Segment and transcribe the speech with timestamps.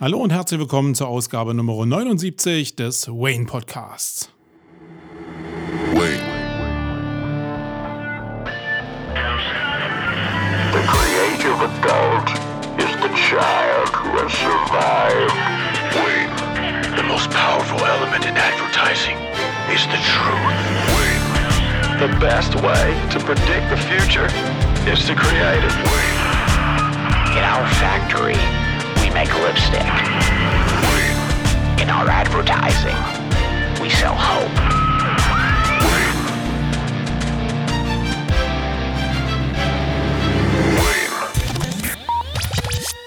[0.00, 4.30] Hallo und herzlich willkommen zur Ausgabe Nummer 79 des Wayne Podcasts.
[5.92, 6.22] Wayne.
[10.70, 12.30] The creative adult
[12.78, 15.34] is the child who has survived.
[15.98, 16.30] Wayne.
[16.94, 19.16] The most powerful element in advertising
[19.74, 20.62] is the truth.
[20.94, 21.98] Wayne.
[21.98, 24.30] The best way to predict the future
[24.86, 25.74] is to create it.
[25.90, 27.34] Wayne.
[27.34, 28.67] In our factory.
[29.14, 29.86] Make lipstick.
[31.80, 32.96] In our advertising,
[33.82, 34.50] we sell hope.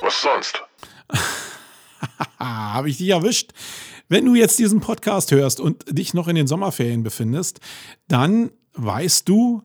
[0.02, 0.62] Was sonst?
[2.40, 3.52] Habe ich dich erwischt?
[4.10, 7.60] Wenn du jetzt diesen Podcast hörst und dich noch in den Sommerferien befindest,
[8.08, 9.64] dann weißt du,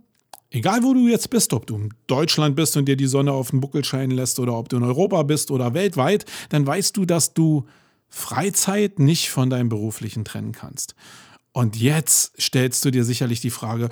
[0.57, 3.51] Egal wo du jetzt bist, ob du in Deutschland bist und dir die Sonne auf
[3.51, 7.05] den Buckel scheinen lässt oder ob du in Europa bist oder weltweit, dann weißt du,
[7.05, 7.67] dass du
[8.09, 10.95] Freizeit nicht von deinem beruflichen trennen kannst.
[11.53, 13.91] Und jetzt stellst du dir sicherlich die Frage,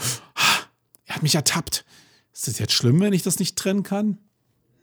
[1.04, 1.84] er hat mich ertappt.
[2.32, 4.16] Ist es jetzt schlimm, wenn ich das nicht trennen kann?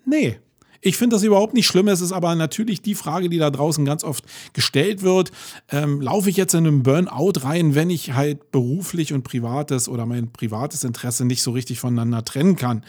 [0.05, 0.39] Nee,
[0.81, 1.87] ich finde das überhaupt nicht schlimm.
[1.87, 5.31] Es ist aber natürlich die Frage, die da draußen ganz oft gestellt wird.
[5.69, 10.05] Ähm, laufe ich jetzt in einen Burnout rein, wenn ich halt beruflich und privates oder
[10.05, 12.83] mein privates Interesse nicht so richtig voneinander trennen kann?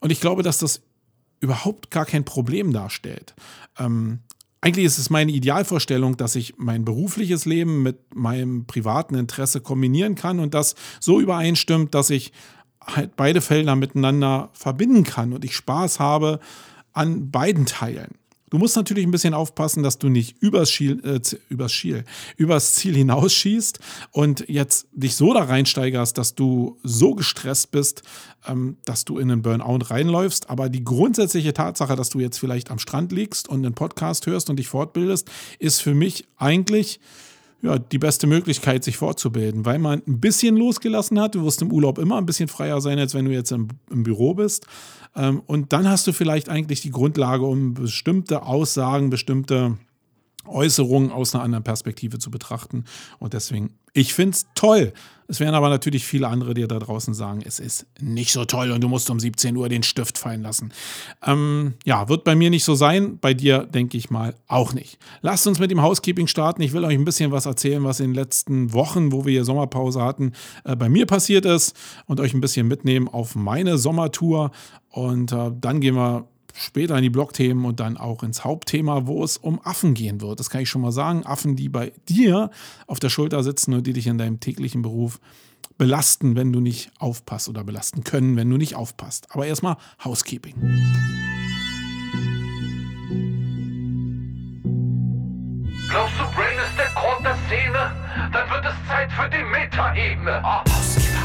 [0.00, 0.80] Und ich glaube, dass das
[1.40, 3.34] überhaupt gar kein Problem darstellt.
[3.78, 4.18] Ähm,
[4.60, 10.16] eigentlich ist es meine Idealvorstellung, dass ich mein berufliches Leben mit meinem privaten Interesse kombinieren
[10.16, 12.32] kann und das so übereinstimmt, dass ich
[12.84, 16.40] halt beide Felder miteinander verbinden kann und ich Spaß habe
[16.98, 18.18] an beiden Teilen.
[18.50, 22.04] Du musst natürlich ein bisschen aufpassen, dass du nicht übers, Schiel, äh, übers, Schiel,
[22.36, 23.78] übers Ziel hinausschießt
[24.10, 28.02] und jetzt dich so da reinsteigerst, dass du so gestresst bist,
[28.46, 30.48] ähm, dass du in einen Burnout reinläufst.
[30.48, 34.48] Aber die grundsätzliche Tatsache, dass du jetzt vielleicht am Strand liegst und einen Podcast hörst
[34.48, 37.00] und dich fortbildest, ist für mich eigentlich
[37.60, 41.34] ja, die beste Möglichkeit, sich fortzubilden, weil man ein bisschen losgelassen hat.
[41.34, 44.04] Du wirst im Urlaub immer ein bisschen freier sein, als wenn du jetzt im, im
[44.04, 44.66] Büro bist.
[45.16, 49.76] Ähm, und dann hast du vielleicht eigentlich die Grundlage, um bestimmte Aussagen, bestimmte
[50.48, 52.84] Äußerungen aus einer anderen Perspektive zu betrachten.
[53.18, 54.92] Und deswegen, ich finde es toll.
[55.30, 58.70] Es werden aber natürlich viele andere, die da draußen sagen, es ist nicht so toll
[58.70, 60.72] und du musst um 17 Uhr den Stift fallen lassen.
[61.22, 64.98] Ähm, ja, wird bei mir nicht so sein, bei dir denke ich mal auch nicht.
[65.20, 66.62] Lasst uns mit dem Housekeeping starten.
[66.62, 69.44] Ich will euch ein bisschen was erzählen, was in den letzten Wochen, wo wir hier
[69.44, 70.32] Sommerpause hatten,
[70.64, 71.76] äh, bei mir passiert ist
[72.06, 74.50] und euch ein bisschen mitnehmen auf meine Sommertour.
[74.88, 76.26] Und äh, dann gehen wir
[76.58, 80.40] später in die Blogthemen und dann auch ins Hauptthema, wo es um Affen gehen wird.
[80.40, 81.24] Das kann ich schon mal sagen.
[81.24, 82.50] Affen, die bei dir
[82.86, 85.20] auf der Schulter sitzen und die dich in deinem täglichen Beruf
[85.76, 89.28] belasten, wenn du nicht aufpasst oder belasten können, wenn du nicht aufpasst.
[89.30, 90.54] Aber erstmal Housekeeping.
[95.88, 97.92] Glaubst du, Brain ist der Grund der Szene?
[98.32, 100.42] Dann wird es Zeit für die Metaebene.
[100.44, 100.70] Oh.
[100.70, 101.17] Housekeeper.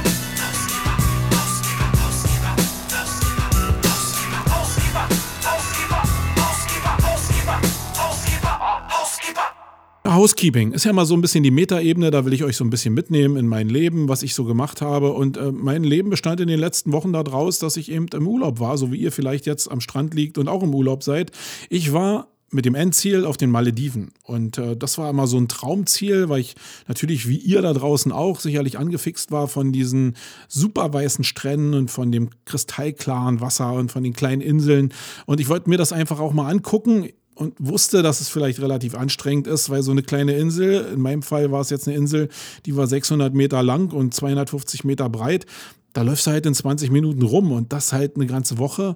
[10.14, 12.70] Housekeeping ist ja mal so ein bisschen die Metaebene, da will ich euch so ein
[12.70, 15.14] bisschen mitnehmen in mein Leben, was ich so gemacht habe.
[15.14, 18.60] Und äh, mein Leben bestand in den letzten Wochen daraus, dass ich eben im Urlaub
[18.60, 21.32] war, so wie ihr vielleicht jetzt am Strand liegt und auch im Urlaub seid.
[21.70, 24.12] Ich war mit dem Endziel auf den Malediven.
[24.24, 26.56] Und äh, das war immer so ein Traumziel, weil ich
[26.88, 30.16] natürlich wie ihr da draußen auch sicherlich angefixt war von diesen
[30.48, 34.94] super weißen Stränden und von dem kristallklaren Wasser und von den kleinen Inseln.
[35.26, 38.96] Und ich wollte mir das einfach auch mal angucken und wusste, dass es vielleicht relativ
[38.96, 42.30] anstrengend ist, weil so eine kleine Insel, in meinem Fall war es jetzt eine Insel,
[42.66, 45.46] die war 600 Meter lang und 250 Meter breit.
[45.94, 48.96] Da läufst du halt in 20 Minuten rum und das halt eine ganze Woche.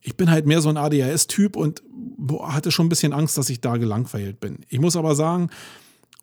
[0.00, 1.82] Ich bin halt mehr so ein ADHS-Typ und
[2.18, 4.58] boah, hatte schon ein bisschen Angst, dass ich da gelangweilt bin.
[4.68, 5.48] Ich muss aber sagen,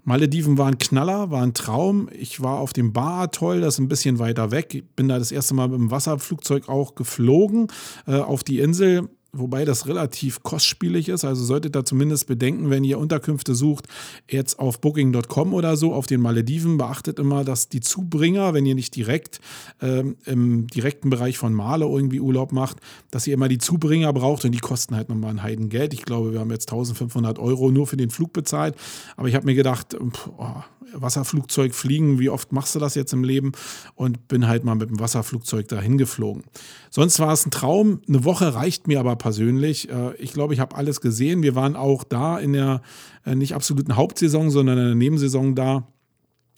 [0.03, 2.09] Malediven war ein Knaller, war ein Traum.
[2.11, 4.73] Ich war auf dem Bar-Atoll, das ist ein bisschen weiter weg.
[4.73, 7.67] Ich bin da das erste Mal mit dem Wasserflugzeug auch geflogen
[8.07, 11.23] äh, auf die Insel wobei das relativ kostspielig ist.
[11.23, 13.87] Also solltet ihr zumindest bedenken, wenn ihr Unterkünfte sucht,
[14.29, 18.75] jetzt auf booking.com oder so, auf den Malediven, beachtet immer, dass die Zubringer, wenn ihr
[18.75, 19.39] nicht direkt
[19.81, 22.77] ähm, im direkten Bereich von Male irgendwie Urlaub macht,
[23.09, 25.93] dass ihr immer die Zubringer braucht und die kosten halt nochmal ein Heidengeld.
[25.93, 28.75] Ich glaube, wir haben jetzt 1500 Euro nur für den Flug bezahlt.
[29.15, 29.95] Aber ich habe mir gedacht,
[30.37, 30.63] oh,
[30.93, 33.51] Wasserflugzeug fliegen, wie oft machst du das jetzt im Leben?
[33.95, 36.43] Und bin halt mal mit dem Wasserflugzeug dahin geflogen.
[36.89, 38.01] Sonst war es ein Traum.
[38.07, 39.89] Eine Woche reicht mir aber persönlich.
[39.89, 41.43] Äh, ich glaube, ich habe alles gesehen.
[41.43, 42.81] Wir waren auch da in der
[43.23, 45.87] äh, nicht absoluten Hauptsaison, sondern in der Nebensaison da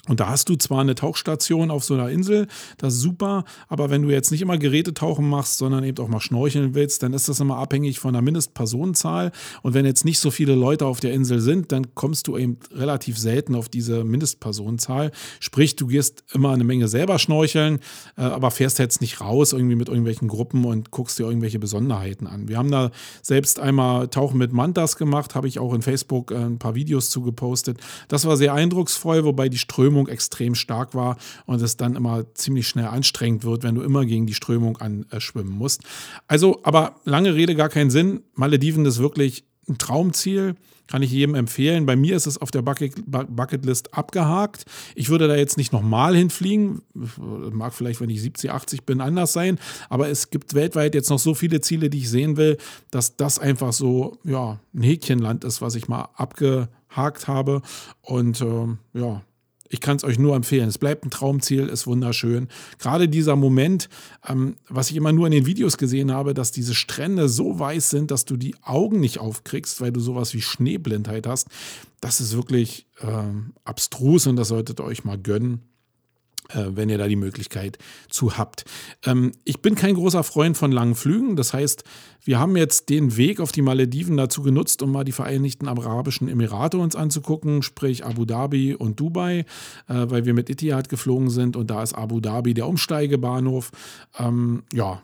[0.09, 2.47] Und da hast du zwar eine Tauchstation auf so einer Insel,
[2.77, 6.19] das ist super, aber wenn du jetzt nicht immer Gerätetauchen machst, sondern eben auch mal
[6.19, 9.31] schnorcheln willst, dann ist das immer abhängig von der Mindestpersonenzahl.
[9.61, 12.57] Und wenn jetzt nicht so viele Leute auf der Insel sind, dann kommst du eben
[12.73, 15.11] relativ selten auf diese Mindestpersonenzahl.
[15.39, 17.79] Sprich, du gehst immer eine Menge selber schnorcheln,
[18.17, 22.27] äh, aber fährst jetzt nicht raus irgendwie mit irgendwelchen Gruppen und guckst dir irgendwelche Besonderheiten
[22.27, 22.49] an.
[22.49, 22.91] Wir haben da
[23.21, 27.09] selbst einmal Tauchen mit Mantas gemacht, habe ich auch in Facebook äh, ein paar Videos
[27.09, 27.77] zu gepostet.
[28.09, 32.25] Das war sehr eindrucksvoll, wobei die Strömung Strömung extrem stark war und es dann immer
[32.33, 35.83] ziemlich schnell anstrengend wird, wenn du immer gegen die Strömung anschwimmen musst.
[36.27, 38.21] Also, aber lange Rede, gar keinen Sinn.
[38.33, 40.55] Malediven ist wirklich ein Traumziel.
[40.87, 41.85] Kann ich jedem empfehlen.
[41.85, 44.65] Bei mir ist es auf der Bucket, Bucketlist abgehakt.
[44.95, 46.81] Ich würde da jetzt nicht nochmal hinfliegen.
[47.51, 49.59] Mag vielleicht, wenn ich 70, 80 bin, anders sein.
[49.89, 52.57] Aber es gibt weltweit jetzt noch so viele Ziele, die ich sehen will,
[52.91, 57.61] dass das einfach so ja, ein Häkchenland ist, was ich mal abgehakt habe.
[58.01, 59.21] Und äh, ja,
[59.73, 60.69] ich kann es euch nur empfehlen.
[60.69, 62.47] Es bleibt ein Traumziel, ist wunderschön.
[62.77, 63.89] Gerade dieser Moment,
[64.27, 67.89] ähm, was ich immer nur in den Videos gesehen habe, dass diese Strände so weiß
[67.89, 71.47] sind, dass du die Augen nicht aufkriegst, weil du sowas wie Schneeblindheit hast.
[72.01, 75.61] Das ist wirklich ähm, abstrus und das solltet ihr euch mal gönnen.
[76.49, 77.77] Äh, wenn ihr da die Möglichkeit
[78.09, 78.65] zu habt.
[79.05, 81.37] Ähm, ich bin kein großer Freund von langen Flügen.
[81.37, 81.83] Das heißt,
[82.25, 86.27] wir haben jetzt den Weg auf die Malediven dazu genutzt, um mal die Vereinigten Arabischen
[86.27, 89.45] Emirate uns anzugucken, sprich Abu Dhabi und Dubai, äh,
[89.87, 93.71] weil wir mit Etihad geflogen sind und da ist Abu Dhabi der Umsteigebahnhof.
[94.19, 95.01] Ähm, ja,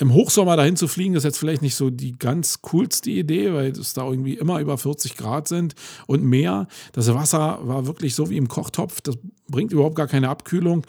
[0.00, 3.70] im Hochsommer dahin zu fliegen, ist jetzt vielleicht nicht so die ganz coolste Idee, weil
[3.70, 5.74] es da irgendwie immer über 40 Grad sind
[6.06, 6.68] und mehr.
[6.92, 9.02] Das Wasser war wirklich so wie im Kochtopf.
[9.02, 10.86] Das bringt überhaupt gar keine Abkühlung.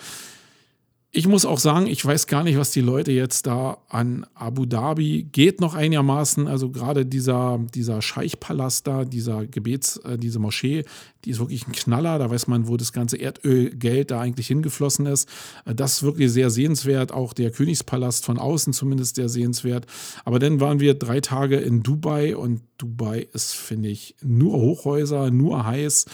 [1.14, 4.66] Ich muss auch sagen, ich weiß gar nicht, was die Leute jetzt da an Abu
[4.66, 6.48] Dhabi geht noch einigermaßen.
[6.48, 10.86] Also gerade dieser, dieser Scheichpalast da, dieser Gebets, äh, diese Moschee,
[11.26, 12.18] die ist wirklich ein Knaller.
[12.18, 15.28] Da weiß man, wo das ganze Erdölgeld da eigentlich hingeflossen ist.
[15.66, 17.12] Äh, das ist wirklich sehr sehenswert.
[17.12, 19.88] Auch der Königspalast von außen zumindest sehr sehenswert.
[20.24, 25.30] Aber dann waren wir drei Tage in Dubai und Dubai ist, finde ich, nur Hochhäuser,
[25.30, 26.06] nur heiß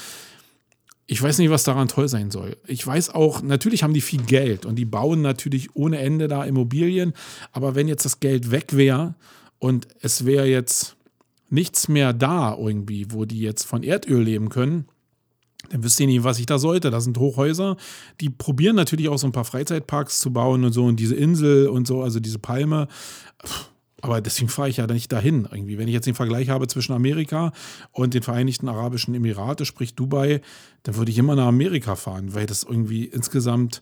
[1.10, 2.58] ich weiß nicht, was daran toll sein soll.
[2.68, 6.44] Ich weiß auch, natürlich haben die viel Geld und die bauen natürlich ohne Ende da
[6.44, 7.14] Immobilien.
[7.54, 9.16] Aber wenn jetzt das Geld weg wäre
[9.58, 10.98] und es wäre jetzt
[11.50, 14.86] nichts mehr da irgendwie, wo die jetzt von Erdöl leben können,
[15.70, 16.92] dann wüsste ich nicht, was ich da sollte.
[16.92, 17.78] Das sind Hochhäuser.
[18.20, 21.70] Die probieren natürlich auch so ein paar Freizeitparks zu bauen und so und diese Insel
[21.70, 22.90] und so, also diese Palme.
[23.46, 23.72] Pff
[24.08, 25.48] aber deswegen fahre ich ja nicht dahin.
[25.52, 25.78] Irgendwie.
[25.78, 27.52] Wenn ich jetzt den Vergleich habe zwischen Amerika
[27.92, 30.42] und den Vereinigten Arabischen Emirate, sprich Dubai,
[30.84, 33.82] dann würde ich immer nach Amerika fahren, weil das irgendwie insgesamt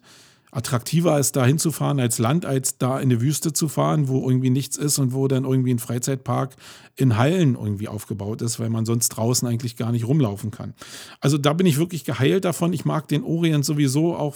[0.56, 4.50] attraktiver ist, da hinzufahren als Land, als da in die Wüste zu fahren, wo irgendwie
[4.50, 6.56] nichts ist und wo dann irgendwie ein Freizeitpark
[6.96, 10.74] in Hallen irgendwie aufgebaut ist, weil man sonst draußen eigentlich gar nicht rumlaufen kann.
[11.20, 12.72] Also da bin ich wirklich geheilt davon.
[12.72, 14.36] Ich mag den Orient sowieso auch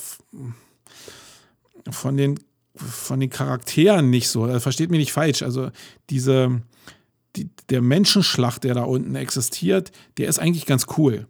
[1.89, 2.37] von den
[2.79, 4.43] von den Charakteren nicht so.
[4.43, 5.41] Also versteht mich nicht falsch.
[5.41, 5.69] Also
[6.09, 6.61] diese,
[7.35, 11.27] die, der Menschenschlacht, der da unten existiert, der ist eigentlich ganz cool.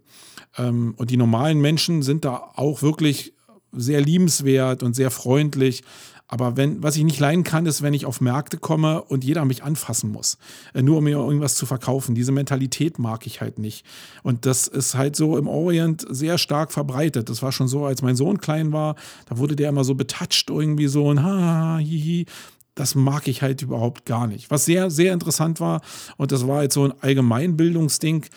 [0.58, 3.34] Ähm, und die normalen Menschen sind da auch wirklich
[3.72, 5.84] sehr liebenswert und sehr freundlich.
[6.32, 9.46] Aber wenn, was ich nicht leiden kann, ist, wenn ich auf Märkte komme und jeder
[9.46, 10.38] mich anfassen muss.
[10.76, 12.14] Äh, nur um mir irgendwas zu verkaufen.
[12.14, 13.84] Diese Mentalität mag ich halt nicht.
[14.22, 17.30] Und das ist halt so im Orient sehr stark verbreitet.
[17.30, 18.96] Das war schon so, als mein Sohn klein war,
[19.28, 22.28] da wurde der immer so betatscht, irgendwie so ein ha, hihi.
[22.76, 24.52] Das mag ich halt überhaupt gar nicht.
[24.52, 25.82] Was sehr, sehr interessant war,
[26.18, 28.28] und das war halt so ein Allgemeinbildungsding,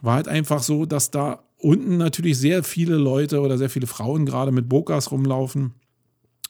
[0.00, 4.24] war halt einfach so, dass da unten natürlich sehr viele Leute oder sehr viele Frauen
[4.24, 5.74] gerade mit Bokas rumlaufen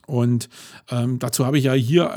[0.07, 0.49] und
[0.91, 2.11] ähm, dazu habe ich ja hier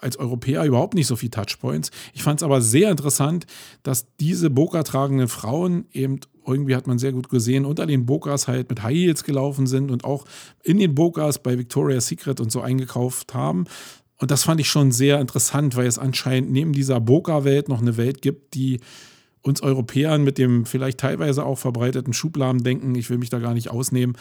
[0.00, 1.90] als, Europäer überhaupt nicht so viel Touchpoints.
[2.12, 3.46] Ich fand es aber sehr interessant,
[3.82, 8.48] dass diese Boka tragenden Frauen eben irgendwie hat man sehr gut gesehen, unter den Bokas
[8.48, 10.24] halt mit High Heels gelaufen sind und auch
[10.62, 13.66] in den Bokas bei Victoria's Secret und so eingekauft haben.
[14.18, 17.96] Und das fand ich schon sehr interessant, weil es anscheinend neben dieser Boka-Welt noch eine
[17.96, 18.80] Welt gibt, die
[19.42, 23.70] uns Europäern mit dem vielleicht teilweise auch verbreiteten Schubladendenken, ich will mich da gar nicht
[23.70, 24.16] ausnehmen,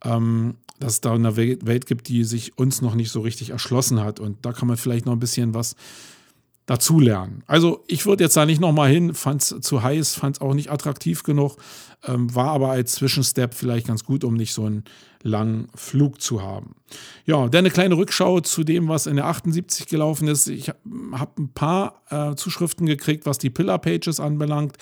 [0.00, 4.20] dass es da eine Welt gibt, die sich uns noch nicht so richtig erschlossen hat.
[4.20, 5.74] Und da kann man vielleicht noch ein bisschen was
[6.68, 7.42] dazulernen.
[7.46, 10.52] Also ich würde jetzt da nicht nochmal hin, fand es zu heiß, fand es auch
[10.52, 11.56] nicht attraktiv genug,
[12.06, 14.84] ähm, war aber als Zwischenstep vielleicht ganz gut, um nicht so einen
[15.22, 16.76] langen Flug zu haben.
[17.24, 20.46] Ja, dann eine kleine Rückschau zu dem, was in der 78 gelaufen ist.
[20.46, 24.76] Ich habe ein paar äh, Zuschriften gekriegt, was die Pillar-Pages anbelangt.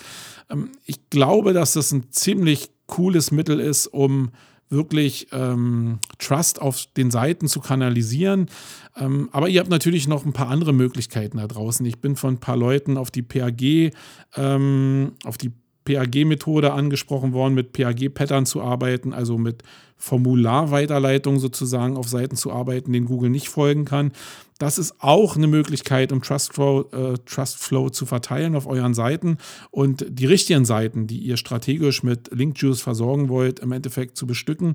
[0.49, 4.31] Ähm, ich glaube, dass das ein ziemlich cooles Mittel ist, um
[4.69, 8.49] wirklich ähm, Trust auf den Seiten zu kanalisieren.
[8.95, 11.85] Ähm, aber ihr habt natürlich noch ein paar andere Möglichkeiten da draußen.
[11.85, 13.91] Ich bin von ein paar Leuten auf die PAG,
[14.35, 15.51] ähm, auf die
[15.87, 19.63] PAG-Methode angesprochen worden, mit PAG-Pattern zu arbeiten, also mit
[19.95, 24.11] Formularweiterleitung sozusagen auf Seiten zu arbeiten, denen Google nicht folgen kann.
[24.59, 29.37] Das ist auch eine Möglichkeit, um Trustflow, äh, Trustflow zu verteilen auf euren Seiten
[29.71, 34.73] und die richtigen Seiten, die ihr strategisch mit Linkjuice versorgen wollt, im Endeffekt zu bestücken.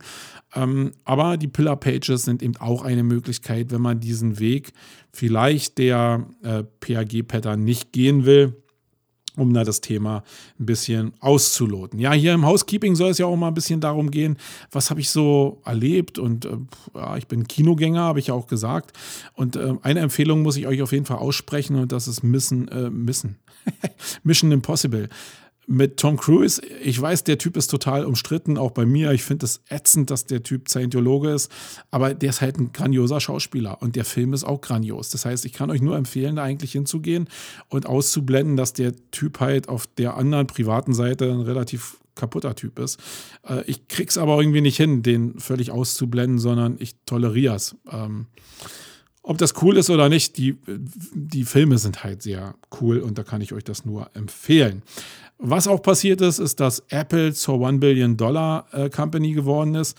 [0.54, 4.72] Ähm, aber die Pillar Pages sind eben auch eine Möglichkeit, wenn man diesen Weg
[5.12, 8.61] vielleicht der äh, PAG-Pattern nicht gehen will
[9.36, 10.22] um da das Thema
[10.58, 11.98] ein bisschen auszuloten.
[11.98, 14.36] Ja, hier im Housekeeping soll es ja auch mal ein bisschen darum gehen,
[14.70, 16.56] was habe ich so erlebt und äh,
[16.94, 18.96] ja, ich bin Kinogänger, habe ich ja auch gesagt.
[19.34, 22.68] Und äh, eine Empfehlung muss ich euch auf jeden Fall aussprechen und das ist Missen,
[22.68, 23.36] äh, Missen.
[24.24, 25.08] Mission Impossible
[25.66, 29.12] mit Tom Cruise, ich weiß, der Typ ist total umstritten, auch bei mir.
[29.12, 31.50] Ich finde es ätzend, dass der Typ Scientologe ist,
[31.90, 35.10] aber der ist halt ein grandioser Schauspieler und der Film ist auch grandios.
[35.10, 37.28] Das heißt, ich kann euch nur empfehlen, da eigentlich hinzugehen
[37.68, 42.78] und auszublenden, dass der Typ halt auf der anderen privaten Seite ein relativ kaputter Typ
[42.78, 43.00] ist.
[43.48, 47.76] Äh, ich krieg's aber irgendwie nicht hin, den völlig auszublenden, sondern ich toleriere es.
[47.90, 48.26] Ähm,
[49.22, 53.22] ob das cool ist oder nicht, die, die Filme sind halt sehr cool und da
[53.22, 54.82] kann ich euch das nur empfehlen.
[55.44, 59.98] Was auch passiert ist, ist, dass Apple zur One Billion Dollar äh, Company geworden ist.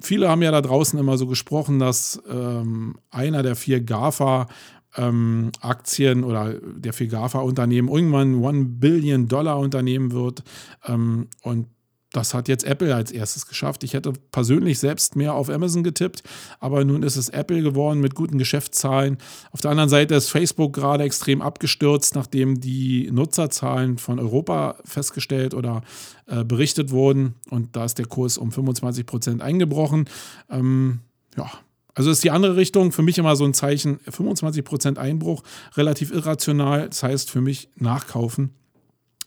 [0.00, 4.48] Viele haben ja da draußen immer so gesprochen, dass ähm, einer der vier GAFA
[4.96, 10.42] ähm, Aktien oder der vier GAFA-Unternehmen irgendwann One Billion Dollar Unternehmen wird.
[10.84, 11.66] Ähm, und
[12.12, 13.84] das hat jetzt Apple als erstes geschafft.
[13.84, 16.22] Ich hätte persönlich selbst mehr auf Amazon getippt,
[16.58, 19.18] aber nun ist es Apple geworden mit guten Geschäftszahlen.
[19.52, 25.54] Auf der anderen Seite ist Facebook gerade extrem abgestürzt, nachdem die Nutzerzahlen von Europa festgestellt
[25.54, 25.82] oder
[26.26, 27.34] äh, berichtet wurden.
[27.48, 30.06] Und da ist der Kurs um 25 Prozent eingebrochen.
[30.50, 31.00] Ähm,
[31.36, 31.48] ja,
[31.94, 35.42] also ist die andere Richtung für mich immer so ein Zeichen, 25 Prozent Einbruch,
[35.76, 36.88] relativ irrational.
[36.88, 38.50] Das heißt für mich nachkaufen,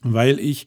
[0.02, 0.66] weil ich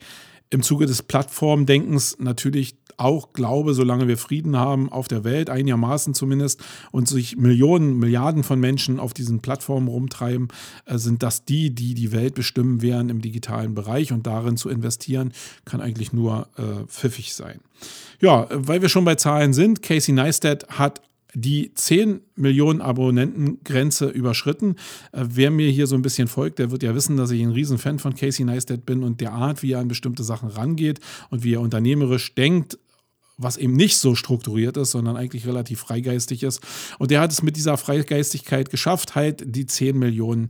[0.49, 6.13] im Zuge des Plattformdenkens natürlich auch glaube, solange wir Frieden haben auf der Welt, einigermaßen
[6.13, 10.47] zumindest, und sich Millionen, Milliarden von Menschen auf diesen Plattformen rumtreiben,
[10.85, 14.11] äh, sind das die, die die Welt bestimmen werden im digitalen Bereich.
[14.11, 15.31] Und darin zu investieren,
[15.65, 17.59] kann eigentlich nur äh, pfiffig sein.
[18.19, 21.01] Ja, weil wir schon bei Zahlen sind, Casey Neistat hat
[21.39, 24.75] die 10 Millionen Abonnenten-Grenze überschritten.
[25.11, 27.51] Äh, wer mir hier so ein bisschen folgt, der wird ja wissen, dass ich ein
[27.51, 31.43] Riesenfan von Casey Neistat bin und der Art, wie er an bestimmte Sachen rangeht und
[31.43, 32.79] wie er unternehmerisch denkt,
[33.37, 36.59] was eben nicht so strukturiert ist, sondern eigentlich relativ freigeistig ist.
[36.97, 40.47] Und der hat es mit dieser Freigeistigkeit geschafft, halt die 10 Millionen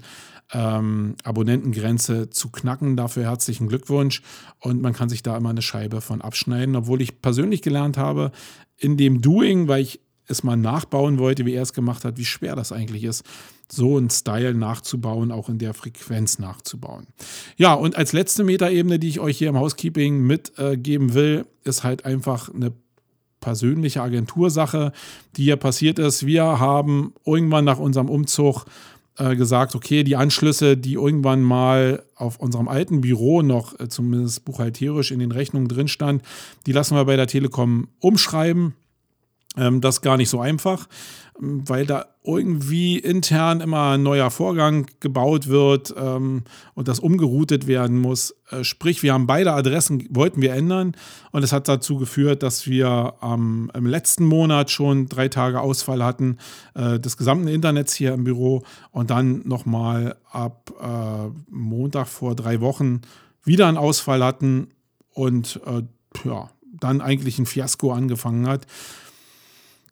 [0.54, 2.96] ähm, Abonnentengrenze zu knacken.
[2.96, 4.22] Dafür herzlichen Glückwunsch.
[4.62, 8.32] Und man kann sich da immer eine Scheibe von abschneiden, obwohl ich persönlich gelernt habe,
[8.78, 12.26] in dem Doing, weil ich es mal nachbauen wollte, wie er es gemacht hat, wie
[12.26, 13.24] schwer das eigentlich ist,
[13.72, 17.08] so einen Style nachzubauen, auch in der Frequenz nachzubauen.
[17.58, 22.06] Ja, und als letzte Metaebene, die ich euch hier im Housekeeping mitgeben will, ist halt
[22.06, 22.72] einfach eine
[23.40, 24.92] persönliche Agentursache,
[25.36, 26.26] die hier passiert ist.
[26.26, 28.66] Wir haben irgendwann nach unserem Umzug
[29.18, 34.46] äh, gesagt, okay, die Anschlüsse, die irgendwann mal auf unserem alten Büro noch äh, zumindest
[34.46, 36.24] buchhalterisch in den Rechnungen drin stand,
[36.66, 38.74] die lassen wir bei der Telekom umschreiben
[39.58, 40.88] das ist gar nicht so einfach,
[41.40, 48.00] weil da irgendwie intern immer ein neuer Vorgang gebaut wird ähm, und das umgeroutet werden
[48.00, 48.36] muss.
[48.50, 50.96] Äh, sprich, wir haben beide Adressen, wollten wir ändern
[51.32, 56.04] und es hat dazu geführt, dass wir ähm, im letzten Monat schon drei Tage Ausfall
[56.04, 56.38] hatten
[56.74, 62.62] äh, des gesamten Internets hier im Büro und dann nochmal ab äh, Montag vor drei
[62.62, 63.02] Wochen
[63.44, 64.68] wieder einen Ausfall hatten
[65.14, 65.60] und
[66.26, 66.50] ja,
[66.80, 68.68] dann eigentlich ein Fiasko angefangen hat.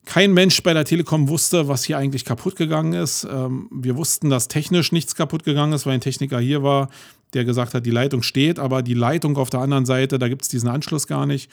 [0.05, 3.27] Kein Mensch bei der Telekom wusste, was hier eigentlich kaputt gegangen ist.
[3.29, 6.89] Ähm, wir wussten, dass technisch nichts kaputt gegangen ist, weil ein Techniker hier war,
[7.33, 10.43] der gesagt hat, die Leitung steht, aber die Leitung auf der anderen Seite, da gibt
[10.43, 11.51] es diesen Anschluss gar nicht.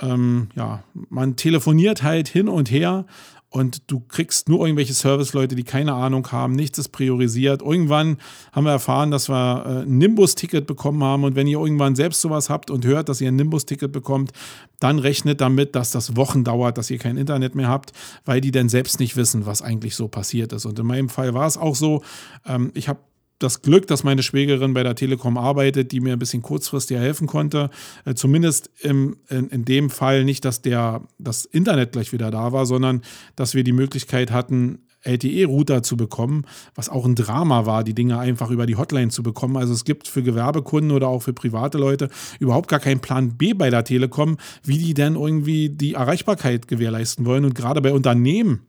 [0.00, 3.06] Ähm, ja, man telefoniert halt hin und her
[3.52, 7.60] und du kriegst nur irgendwelche Serviceleute, die keine Ahnung haben, nichts ist priorisiert.
[7.60, 8.16] Irgendwann
[8.50, 12.22] haben wir erfahren, dass wir äh, ein Nimbus-Ticket bekommen haben und wenn ihr irgendwann selbst
[12.22, 14.32] sowas habt und hört, dass ihr ein Nimbus-Ticket bekommt,
[14.80, 17.92] dann rechnet damit, dass das Wochen dauert, dass ihr kein Internet mehr habt,
[18.24, 20.64] weil die dann selbst nicht wissen, was eigentlich so passiert ist.
[20.64, 22.02] Und in meinem Fall war es auch so,
[22.46, 23.00] ähm, ich habe
[23.42, 27.26] das Glück, dass meine Schwägerin bei der Telekom arbeitet, die mir ein bisschen kurzfristig helfen
[27.26, 27.70] konnte.
[28.04, 32.52] Äh, zumindest im, in, in, dem Fall nicht, dass der, das Internet gleich wieder da
[32.52, 33.02] war, sondern
[33.36, 38.18] dass wir die Möglichkeit hatten, LTE-Router zu bekommen, was auch ein Drama war, die Dinge
[38.18, 39.56] einfach über die Hotline zu bekommen.
[39.56, 42.08] Also es gibt für Gewerbekunden oder auch für private Leute
[42.38, 47.26] überhaupt gar keinen Plan B bei der Telekom, wie die denn irgendwie die Erreichbarkeit gewährleisten
[47.26, 47.44] wollen.
[47.44, 48.62] Und gerade bei Unternehmen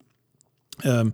[0.83, 1.11] ähm,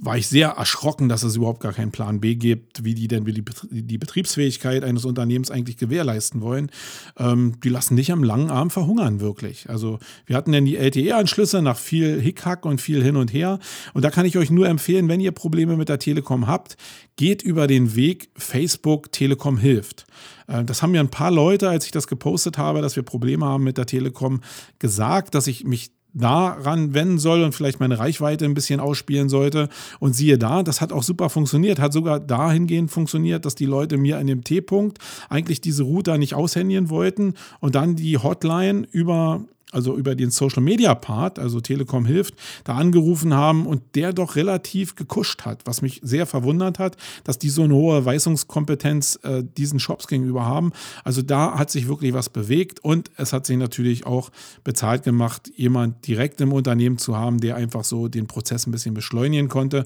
[0.00, 3.24] war ich sehr erschrocken, dass es überhaupt gar keinen Plan B gibt, wie die denn
[3.24, 6.70] die Betriebsfähigkeit eines Unternehmens eigentlich gewährleisten wollen.
[7.18, 9.68] Ähm, die lassen dich am langen Arm verhungern, wirklich.
[9.68, 13.58] Also wir hatten denn die LTE-Anschlüsse nach viel Hickhack und viel hin und her.
[13.92, 16.76] Und da kann ich euch nur empfehlen, wenn ihr Probleme mit der Telekom habt,
[17.16, 20.06] geht über den Weg Facebook Telekom hilft.
[20.46, 23.46] Äh, das haben mir ein paar Leute, als ich das gepostet habe, dass wir Probleme
[23.46, 24.42] haben mit der Telekom,
[24.78, 29.68] gesagt, dass ich mich daran wenden soll und vielleicht meine Reichweite ein bisschen ausspielen sollte.
[30.00, 33.96] Und siehe da, das hat auch super funktioniert, hat sogar dahingehend funktioniert, dass die Leute
[33.96, 34.98] mir an dem T-Punkt
[35.28, 40.62] eigentlich diese Router nicht aushändigen wollten und dann die Hotline über also über den Social
[40.62, 42.34] Media Part, also Telekom hilft,
[42.64, 47.38] da angerufen haben und der doch relativ gekuscht hat, was mich sehr verwundert hat, dass
[47.38, 50.72] die so eine hohe Weisungskompetenz äh, diesen Shops gegenüber haben.
[51.04, 54.30] Also da hat sich wirklich was bewegt und es hat sich natürlich auch
[54.64, 58.94] bezahlt gemacht, jemand direkt im Unternehmen zu haben, der einfach so den Prozess ein bisschen
[58.94, 59.84] beschleunigen konnte.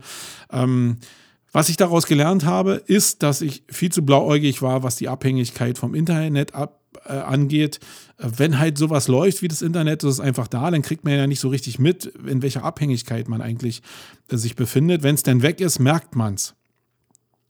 [0.51, 0.99] Ähm,
[1.53, 5.77] was ich daraus gelernt habe, ist, dass ich viel zu blauäugig war, was die Abhängigkeit
[5.77, 7.81] vom Internet ab, äh, angeht.
[8.19, 11.27] Wenn halt sowas läuft wie das Internet, das ist einfach da, dann kriegt man ja
[11.27, 13.83] nicht so richtig mit, in welcher Abhängigkeit man eigentlich
[14.29, 15.03] äh, sich befindet.
[15.03, 16.55] Wenn es dann weg ist, merkt man es.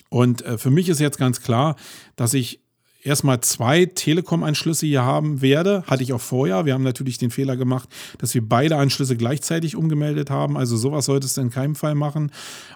[0.08, 1.76] Und äh, für mich ist jetzt ganz klar,
[2.16, 2.61] dass ich
[3.02, 5.82] erstmal zwei Telekom-Anschlüsse hier haben werde.
[5.86, 6.64] Hatte ich auch vorher.
[6.64, 10.56] Wir haben natürlich den Fehler gemacht, dass wir beide Anschlüsse gleichzeitig umgemeldet haben.
[10.56, 12.30] Also sowas solltest du in keinem Fall machen.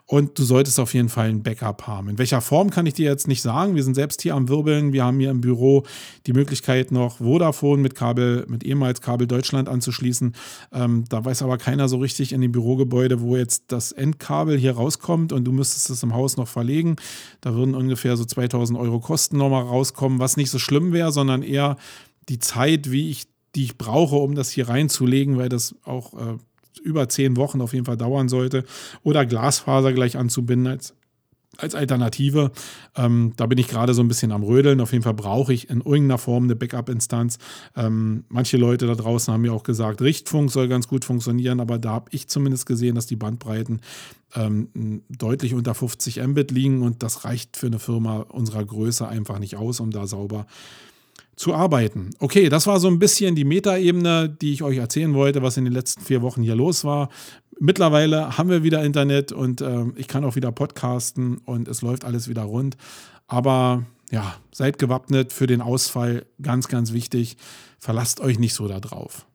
[0.06, 2.08] Und du solltest auf jeden Fall ein Backup haben.
[2.08, 3.74] In welcher Form kann ich dir jetzt nicht sagen.
[3.74, 4.92] Wir sind selbst hier am Wirbeln.
[4.92, 5.84] Wir haben hier im Büro
[6.26, 10.34] die Möglichkeit, noch Vodafone mit Kabel, mit ehemals Kabel Deutschland anzuschließen.
[10.72, 14.72] Ähm, da weiß aber keiner so richtig in dem Bürogebäude, wo jetzt das Endkabel hier
[14.72, 16.96] rauskommt und du müsstest es im Haus noch verlegen.
[17.40, 21.42] Da würden ungefähr so 2000 Euro Kosten nochmal rauskommen was nicht so schlimm wäre, sondern
[21.42, 21.76] eher
[22.28, 26.38] die Zeit, wie ich, die ich brauche, um das hier reinzulegen, weil das auch äh,
[26.82, 28.64] über zehn Wochen auf jeden Fall dauern sollte.
[29.02, 30.94] Oder Glasfaser gleich anzubinden als
[31.58, 32.52] als Alternative.
[32.96, 34.80] Ähm, da bin ich gerade so ein bisschen am Rödeln.
[34.80, 37.38] Auf jeden Fall brauche ich in irgendeiner Form eine Backup-Instanz.
[37.76, 41.78] Ähm, manche Leute da draußen haben mir auch gesagt, Richtfunk soll ganz gut funktionieren, aber
[41.78, 43.80] da habe ich zumindest gesehen, dass die Bandbreiten
[44.34, 49.38] ähm, deutlich unter 50 Mbit liegen und das reicht für eine Firma unserer Größe einfach
[49.38, 50.46] nicht aus, um da sauber
[51.36, 52.10] zu arbeiten.
[52.18, 55.64] Okay, das war so ein bisschen die Metaebene, die ich euch erzählen wollte, was in
[55.64, 57.10] den letzten vier Wochen hier los war.
[57.58, 62.04] Mittlerweile haben wir wieder Internet und äh, ich kann auch wieder podcasten und es läuft
[62.04, 62.76] alles wieder rund.
[63.28, 66.26] Aber ja, seid gewappnet für den Ausfall.
[66.40, 67.36] Ganz, ganz wichtig.
[67.78, 69.26] Verlasst euch nicht so darauf.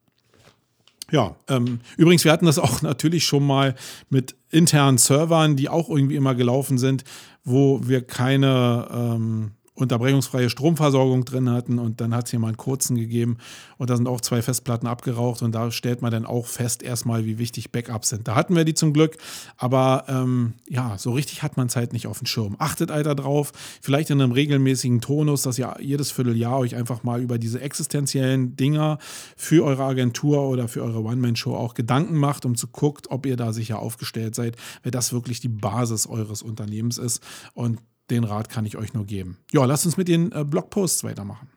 [1.12, 3.76] Ja, ähm, übrigens, wir hatten das auch natürlich schon mal
[4.10, 7.04] mit internen Servern, die auch irgendwie immer gelaufen sind,
[7.44, 9.52] wo wir keine ähm,
[9.82, 13.38] unterbrechungsfreie Stromversorgung drin hatten und dann hat es hier mal einen kurzen gegeben
[13.78, 17.26] und da sind auch zwei Festplatten abgeraucht und da stellt man dann auch fest erstmal,
[17.26, 18.28] wie wichtig Backups sind.
[18.28, 19.18] Da hatten wir die zum Glück,
[19.58, 22.56] aber ähm, ja, so richtig hat man es halt nicht auf dem Schirm.
[22.60, 27.22] Achtet Alter drauf, vielleicht in einem regelmäßigen Tonus, dass ihr jedes Vierteljahr euch einfach mal
[27.22, 29.00] über diese existenziellen Dinger
[29.36, 33.38] für eure Agentur oder für eure One-Man-Show auch Gedanken macht, um zu gucken, ob ihr
[33.38, 37.22] da sicher aufgestellt seid, weil das wirklich die Basis eures Unternehmens ist
[37.54, 37.80] und
[38.12, 39.38] den Rat kann ich euch nur geben.
[39.52, 41.50] Ja, lasst uns mit den äh, Blogposts weitermachen.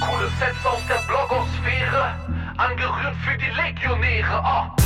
[0.00, 2.14] Coole Sets aus der Blogosphäre,
[2.56, 4.42] angerührt für die Legionäre.
[4.42, 4.79] Oh.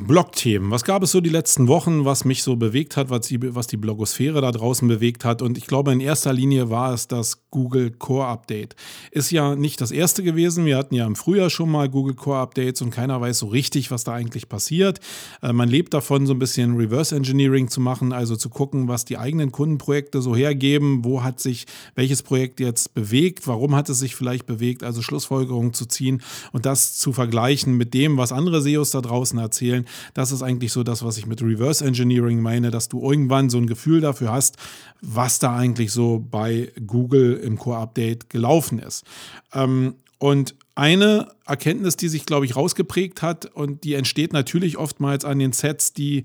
[0.00, 0.70] Blogthemen.
[0.70, 3.66] Was gab es so die letzten Wochen, was mich so bewegt hat, was die, was
[3.66, 5.42] die Blogosphäre da draußen bewegt hat?
[5.42, 8.74] Und ich glaube, in erster Linie war es das Google Core Update.
[9.10, 10.64] Ist ja nicht das erste gewesen.
[10.64, 13.90] Wir hatten ja im Frühjahr schon mal Google Core Updates und keiner weiß so richtig,
[13.90, 15.00] was da eigentlich passiert.
[15.42, 19.04] Äh, man lebt davon, so ein bisschen Reverse Engineering zu machen, also zu gucken, was
[19.04, 21.04] die eigenen Kundenprojekte so hergeben.
[21.04, 23.46] Wo hat sich welches Projekt jetzt bewegt?
[23.46, 24.82] Warum hat es sich vielleicht bewegt?
[24.82, 29.38] Also Schlussfolgerungen zu ziehen und das zu vergleichen mit dem, was andere SEOs da draußen
[29.38, 29.65] erzählen.
[30.14, 33.58] Das ist eigentlich so das, was ich mit Reverse Engineering meine, dass du irgendwann so
[33.58, 34.56] ein Gefühl dafür hast,
[35.00, 39.04] was da eigentlich so bei Google im Core-Update gelaufen ist.
[39.52, 45.24] Ähm, und eine Erkenntnis, die sich, glaube ich, rausgeprägt hat und die entsteht natürlich oftmals
[45.24, 46.24] an den Sets, die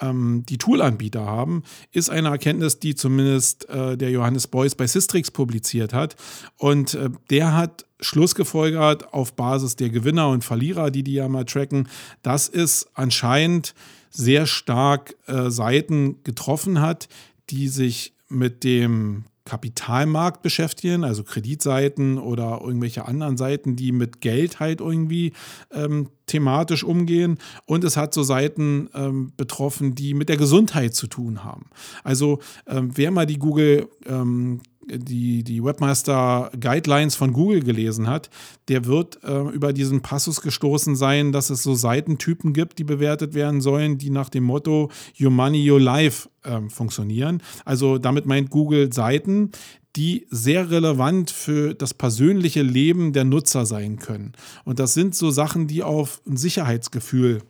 [0.00, 5.30] ähm, die Toolanbieter haben, ist eine Erkenntnis, die zumindest äh, der Johannes Beuys bei Systrix
[5.30, 6.16] publiziert hat.
[6.56, 11.44] Und äh, der hat Schlussgefolgert auf Basis der Gewinner und Verlierer, die die ja mal
[11.44, 11.88] tracken,
[12.22, 13.74] dass es anscheinend
[14.10, 17.08] sehr stark äh, Seiten getroffen hat,
[17.50, 24.58] die sich mit dem Kapitalmarkt beschäftigen, also Kreditseiten oder irgendwelche anderen Seiten, die mit Geld
[24.58, 25.34] halt irgendwie
[25.70, 27.38] ähm, thematisch umgehen.
[27.66, 31.66] Und es hat so Seiten ähm, betroffen, die mit der Gesundheit zu tun haben.
[32.04, 38.30] Also ähm, wer mal die Google ähm, die, die Webmaster Guidelines von Google gelesen hat,
[38.68, 43.34] der wird äh, über diesen Passus gestoßen sein, dass es so Seitentypen gibt, die bewertet
[43.34, 47.42] werden sollen, die nach dem Motto Your Money, Your Life äh, funktionieren.
[47.64, 49.52] Also damit meint Google Seiten,
[49.96, 54.32] die sehr relevant für das persönliche Leben der Nutzer sein können.
[54.64, 57.42] Und das sind so Sachen, die auf ein Sicherheitsgefühl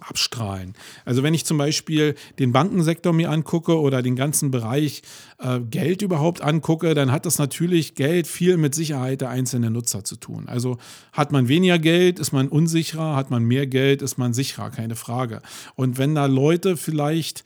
[0.00, 0.74] abstrahlen.
[1.04, 5.02] Also wenn ich zum Beispiel den Bankensektor mir angucke oder den ganzen Bereich
[5.38, 10.04] äh, Geld überhaupt angucke, dann hat das natürlich Geld viel mit Sicherheit der einzelnen Nutzer
[10.04, 10.44] zu tun.
[10.48, 10.78] Also
[11.12, 14.96] hat man weniger Geld, ist man unsicherer, hat man mehr Geld, ist man sicherer, keine
[14.96, 15.42] Frage.
[15.74, 17.44] Und wenn da Leute vielleicht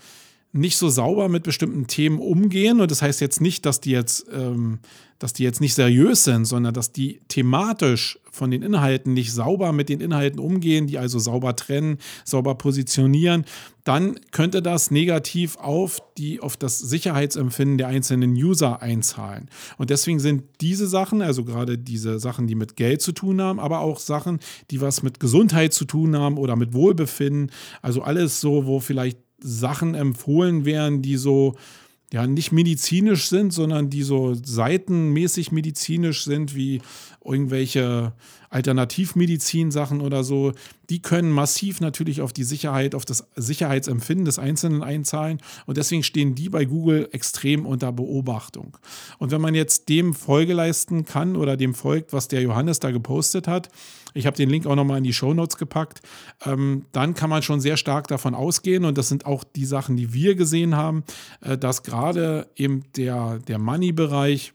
[0.53, 2.81] nicht so sauber mit bestimmten Themen umgehen.
[2.81, 4.81] Und das heißt jetzt nicht, dass die jetzt, ähm,
[5.23, 9.73] dass die jetzt nicht seriös sind, sondern dass die thematisch von den Inhalten nicht sauber
[9.73, 13.45] mit den Inhalten umgehen, die also sauber trennen, sauber positionieren,
[13.85, 19.49] dann könnte das negativ auf, die, auf das Sicherheitsempfinden der einzelnen User einzahlen.
[19.79, 23.61] Und deswegen sind diese Sachen, also gerade diese Sachen, die mit Geld zu tun haben,
[23.61, 24.41] aber auch Sachen,
[24.73, 29.19] die was mit Gesundheit zu tun haben oder mit Wohlbefinden, also alles so, wo vielleicht
[29.39, 31.55] Sachen empfohlen werden, die so
[32.13, 36.81] ja nicht medizinisch sind, sondern die so seitenmäßig medizinisch sind, wie
[37.25, 38.13] irgendwelche
[38.53, 40.53] Alternativmedizin-Sachen oder so,
[40.91, 45.39] die können massiv natürlich auf die Sicherheit, auf das Sicherheitsempfinden des Einzelnen einzahlen.
[45.67, 48.77] Und deswegen stehen die bei Google extrem unter Beobachtung.
[49.19, 52.91] Und wenn man jetzt dem Folge leisten kann oder dem folgt, was der Johannes da
[52.91, 53.71] gepostet hat,
[54.15, 56.03] ich habe den Link auch nochmal in die Show Notes gepackt.
[56.45, 59.97] Ähm, dann kann man schon sehr stark davon ausgehen, und das sind auch die Sachen,
[59.97, 61.05] die wir gesehen haben,
[61.41, 64.53] äh, dass gerade eben der, der Money-Bereich,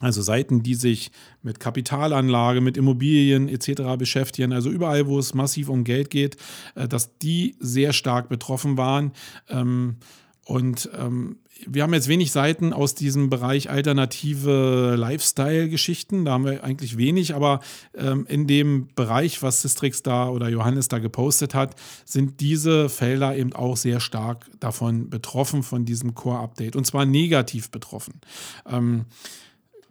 [0.00, 1.10] also Seiten, die sich
[1.42, 3.96] mit Kapitalanlage, mit Immobilien etc.
[3.98, 6.36] beschäftigen, also überall, wo es massiv um Geld geht,
[6.74, 9.12] äh, dass die sehr stark betroffen waren.
[9.48, 9.96] Ähm,
[10.44, 16.24] und ähm, wir haben jetzt wenig Seiten aus diesem Bereich alternative Lifestyle-Geschichten.
[16.24, 17.60] Da haben wir eigentlich wenig, aber
[17.94, 23.36] ähm, in dem Bereich, was Sistrix da oder Johannes da gepostet hat, sind diese Felder
[23.36, 26.76] eben auch sehr stark davon betroffen, von diesem Core-Update.
[26.76, 28.14] Und zwar negativ betroffen.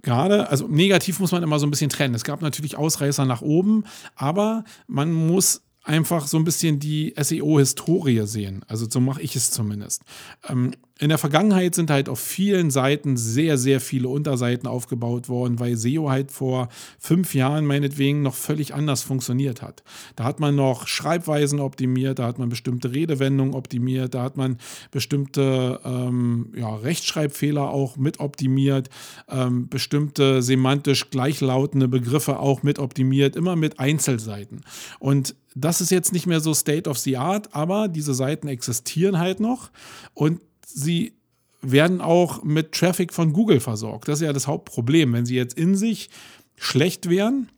[0.07, 2.15] Gerade, also negativ muss man immer so ein bisschen trennen.
[2.15, 3.83] Es gab natürlich Ausreißer nach oben,
[4.15, 8.63] aber man muss einfach so ein bisschen die SEO-Historie sehen.
[8.69, 10.03] Also so mache ich es zumindest.
[10.47, 15.59] Ähm, in der Vergangenheit sind halt auf vielen Seiten sehr, sehr viele Unterseiten aufgebaut worden,
[15.59, 19.83] weil SEO halt vor fünf Jahren meinetwegen noch völlig anders funktioniert hat.
[20.15, 24.57] Da hat man noch Schreibweisen optimiert, da hat man bestimmte Redewendungen optimiert, da hat man
[24.89, 28.89] bestimmte ähm, ja, Rechtschreibfehler auch mit optimiert,
[29.29, 34.61] ähm, bestimmte semantisch gleichlautende Begriffe auch mit optimiert, immer mit Einzelseiten.
[34.99, 39.19] Und das ist jetzt nicht mehr so State of the Art, aber diese Seiten existieren
[39.19, 39.71] halt noch
[40.13, 40.41] und
[40.77, 41.13] sie
[41.61, 44.07] werden auch mit Traffic von Google versorgt.
[44.07, 45.11] Das ist ja das Hauptproblem.
[45.13, 46.09] Wenn sie jetzt in sich
[46.55, 47.49] schlecht wären,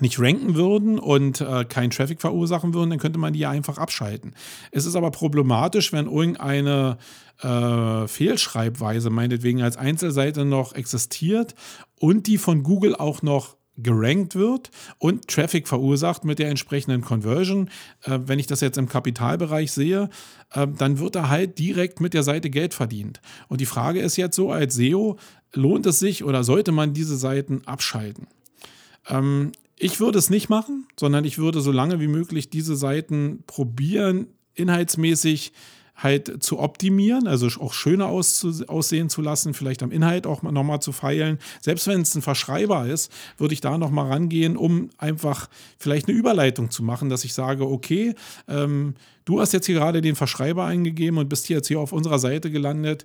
[0.00, 3.78] nicht ranken würden und äh, keinen Traffic verursachen würden, dann könnte man die ja einfach
[3.78, 4.34] abschalten.
[4.70, 6.98] Es ist aber problematisch, wenn irgendeine
[7.40, 11.54] äh, Fehlschreibweise meinetwegen als Einzelseite noch existiert
[11.98, 17.70] und die von Google auch noch gerankt wird und Traffic verursacht mit der entsprechenden Conversion.
[18.02, 20.08] Äh, wenn ich das jetzt im Kapitalbereich sehe,
[20.52, 23.20] äh, dann wird da halt direkt mit der Seite Geld verdient.
[23.48, 25.18] Und die Frage ist jetzt so als SEO,
[25.52, 28.26] lohnt es sich oder sollte man diese Seiten abschalten?
[29.08, 33.44] Ähm, ich würde es nicht machen, sondern ich würde so lange wie möglich diese Seiten
[33.46, 35.52] probieren, inhaltsmäßig
[35.96, 40.92] halt zu optimieren, also auch schöner aussehen zu lassen, vielleicht am Inhalt auch nochmal zu
[40.92, 41.38] feilen.
[41.60, 46.16] Selbst wenn es ein Verschreiber ist, würde ich da nochmal rangehen, um einfach vielleicht eine
[46.16, 48.14] Überleitung zu machen, dass ich sage, okay,
[48.46, 51.92] ähm, du hast jetzt hier gerade den Verschreiber eingegeben und bist hier jetzt hier auf
[51.92, 53.04] unserer Seite gelandet.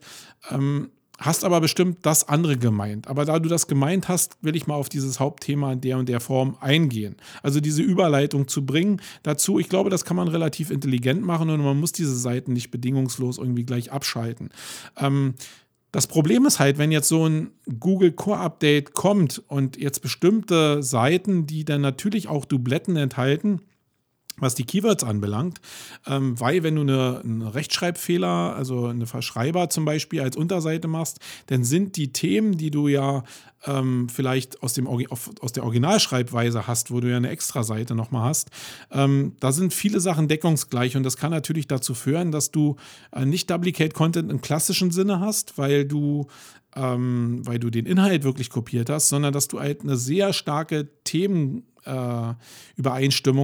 [0.49, 0.89] Ähm,
[1.21, 3.07] hast aber bestimmt das andere gemeint.
[3.07, 6.09] Aber da du das gemeint hast, will ich mal auf dieses Hauptthema in der und
[6.09, 7.15] der Form eingehen.
[7.43, 11.61] Also diese Überleitung zu bringen dazu, ich glaube, das kann man relativ intelligent machen und
[11.61, 14.49] man muss diese Seiten nicht bedingungslos irgendwie gleich abschalten.
[14.97, 15.35] Ähm,
[15.91, 20.81] das Problem ist halt, wenn jetzt so ein Google Core Update kommt und jetzt bestimmte
[20.81, 23.61] Seiten, die dann natürlich auch Dubletten enthalten,
[24.41, 25.61] was die Keywords anbelangt,
[26.07, 31.19] ähm, weil wenn du eine, eine, Rechtschreibfehler, also eine Verschreiber zum Beispiel als Unterseite machst,
[31.47, 33.23] dann sind die Themen, die du ja
[33.65, 38.49] ähm, vielleicht aus, dem, aus der Originalschreibweise hast, wo du ja eine Extra-Seite nochmal hast,
[38.91, 40.97] ähm, da sind viele Sachen deckungsgleich.
[40.97, 42.75] Und das kann natürlich dazu führen, dass du
[43.11, 46.27] äh, nicht Duplicate Content im klassischen Sinne hast, weil du
[46.75, 50.87] ähm, weil du den Inhalt wirklich kopiert hast, sondern dass du halt eine sehr starke
[51.03, 52.33] Themenübereinstimmung äh,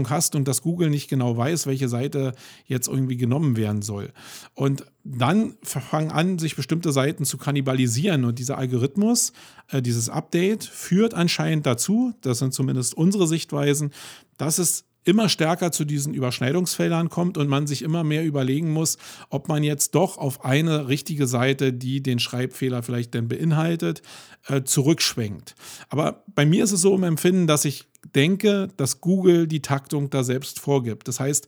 [0.10, 2.34] hast und dass Google nicht genau weiß, welche Seite
[2.66, 4.12] jetzt irgendwie genommen werden soll.
[4.54, 9.34] Und dann fangen an, sich bestimmte Seiten zu kannibalisieren und dieser Algorithmus,
[9.70, 13.92] äh, dieses Update führt anscheinend dazu, das sind zumindest unsere Sichtweisen,
[14.38, 18.98] dass es immer stärker zu diesen Überschneidungsfeldern kommt und man sich immer mehr überlegen muss,
[19.30, 24.02] ob man jetzt doch auf eine richtige Seite, die den Schreibfehler vielleicht denn beinhaltet,
[24.48, 25.56] äh, zurückschwenkt.
[25.90, 30.10] Aber bei mir ist es so im Empfinden, dass ich denke, dass Google die Taktung
[30.10, 31.08] da selbst vorgibt.
[31.08, 31.48] Das heißt,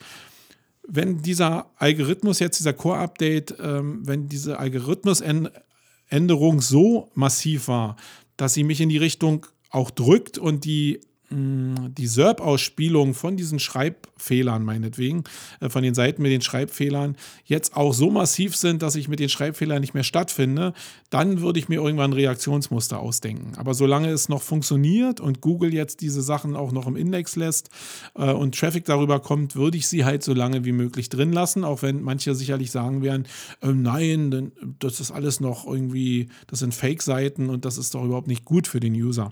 [0.87, 7.97] wenn dieser Algorithmus jetzt, dieser Core-Update, ähm, wenn diese Algorithmusänderung so massiv war,
[8.37, 14.63] dass sie mich in die Richtung auch drückt und die die SERP-Ausspielung von diesen Schreibfehlern,
[14.63, 15.23] meinetwegen,
[15.59, 17.15] äh, von den Seiten mit den Schreibfehlern,
[17.45, 20.73] jetzt auch so massiv sind, dass ich mit den Schreibfehlern nicht mehr stattfinde,
[21.11, 23.53] dann würde ich mir irgendwann ein Reaktionsmuster ausdenken.
[23.57, 27.69] Aber solange es noch funktioniert und Google jetzt diese Sachen auch noch im Index lässt
[28.15, 31.63] äh, und Traffic darüber kommt, würde ich sie halt so lange wie möglich drin lassen,
[31.63, 33.27] auch wenn manche sicherlich sagen werden,
[33.61, 38.27] äh, nein, das ist alles noch irgendwie, das sind Fake-Seiten und das ist doch überhaupt
[38.27, 39.29] nicht gut für den User.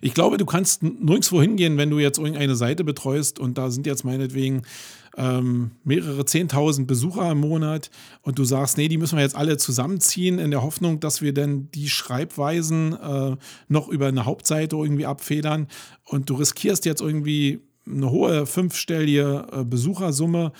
[0.00, 3.86] Ich glaube, du kannst nirgendwo hingehen, wenn du jetzt irgendeine Seite betreust und da sind
[3.86, 4.62] jetzt meinetwegen
[5.16, 7.90] ähm, mehrere 10.000 Besucher im Monat
[8.22, 11.32] und du sagst, nee, die müssen wir jetzt alle zusammenziehen in der Hoffnung, dass wir
[11.32, 13.36] dann die Schreibweisen äh,
[13.68, 15.68] noch über eine Hauptseite irgendwie abfedern
[16.04, 20.52] und du riskierst jetzt irgendwie eine hohe fünfstellige äh, Besuchersumme.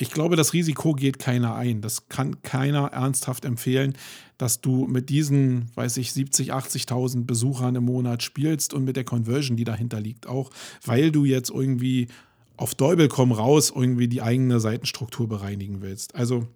[0.00, 1.82] Ich glaube, das Risiko geht keiner ein.
[1.82, 3.94] Das kann keiner ernsthaft empfehlen
[4.40, 9.04] dass du mit diesen, weiß ich, 70, 80.000 Besuchern im Monat spielst und mit der
[9.04, 10.50] Conversion, die dahinter liegt, auch,
[10.84, 12.08] weil du jetzt irgendwie
[12.56, 16.14] auf Däubel komm raus irgendwie die eigene Seitenstruktur bereinigen willst.
[16.14, 16.46] Also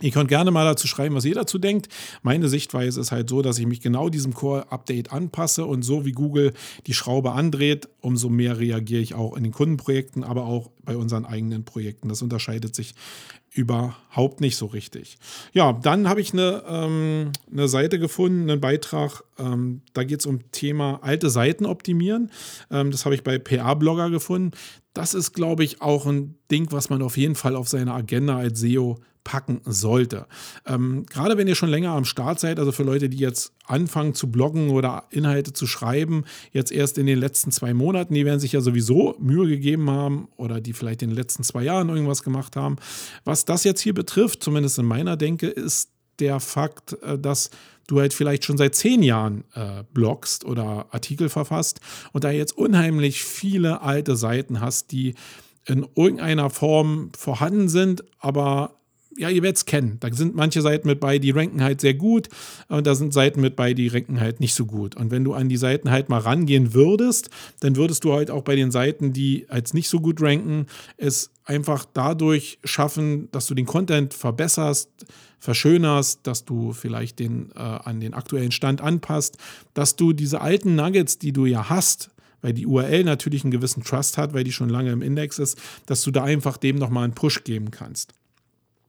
[0.00, 1.88] Ihr könnt gerne mal dazu schreiben, was ihr dazu denkt.
[2.22, 6.12] Meine Sichtweise ist halt so, dass ich mich genau diesem Core-Update anpasse und so wie
[6.12, 6.52] Google
[6.88, 11.24] die Schraube andreht, umso mehr reagiere ich auch in den Kundenprojekten, aber auch bei unseren
[11.24, 12.08] eigenen Projekten.
[12.08, 12.94] Das unterscheidet sich
[13.52, 15.16] überhaupt nicht so richtig.
[15.52, 20.26] Ja, dann habe ich eine, ähm, eine Seite gefunden, einen Beitrag, ähm, da geht es
[20.26, 22.32] um Thema alte Seiten optimieren.
[22.70, 24.50] Ähm, das habe ich bei PA-Blogger gefunden.
[24.94, 28.36] Das ist, glaube ich, auch ein Ding, was man auf jeden Fall auf seine Agenda
[28.36, 30.26] als SEO packen sollte.
[30.66, 34.14] Ähm, gerade wenn ihr schon länger am Start seid, also für Leute, die jetzt anfangen
[34.14, 38.38] zu bloggen oder Inhalte zu schreiben, jetzt erst in den letzten zwei Monaten, die werden
[38.38, 42.22] sich ja sowieso Mühe gegeben haben oder die vielleicht in den letzten zwei Jahren irgendwas
[42.22, 42.76] gemacht haben.
[43.24, 47.50] Was das jetzt hier betrifft, zumindest in meiner Denke, ist der Fakt, äh, dass
[47.86, 51.80] du halt vielleicht schon seit zehn Jahren äh, bloggst oder Artikel verfasst
[52.12, 55.14] und da jetzt unheimlich viele alte Seiten hast, die
[55.66, 58.76] in irgendeiner Form vorhanden sind, aber
[59.16, 59.98] ja, ihr werdet es kennen.
[60.00, 62.28] Da sind manche Seiten mit bei, die ranken halt sehr gut
[62.68, 64.96] und da sind Seiten mit bei, die ranken halt nicht so gut.
[64.96, 68.42] Und wenn du an die Seiten halt mal rangehen würdest, dann würdest du halt auch
[68.42, 73.54] bei den Seiten, die als nicht so gut ranken, es einfach dadurch schaffen, dass du
[73.54, 74.88] den Content verbesserst,
[75.38, 79.36] verschönerst, dass du vielleicht den äh, an den aktuellen Stand anpasst,
[79.74, 83.84] dass du diese alten Nuggets, die du ja hast, weil die URL natürlich einen gewissen
[83.84, 87.04] Trust hat, weil die schon lange im Index ist, dass du da einfach dem nochmal
[87.04, 88.14] einen Push geben kannst.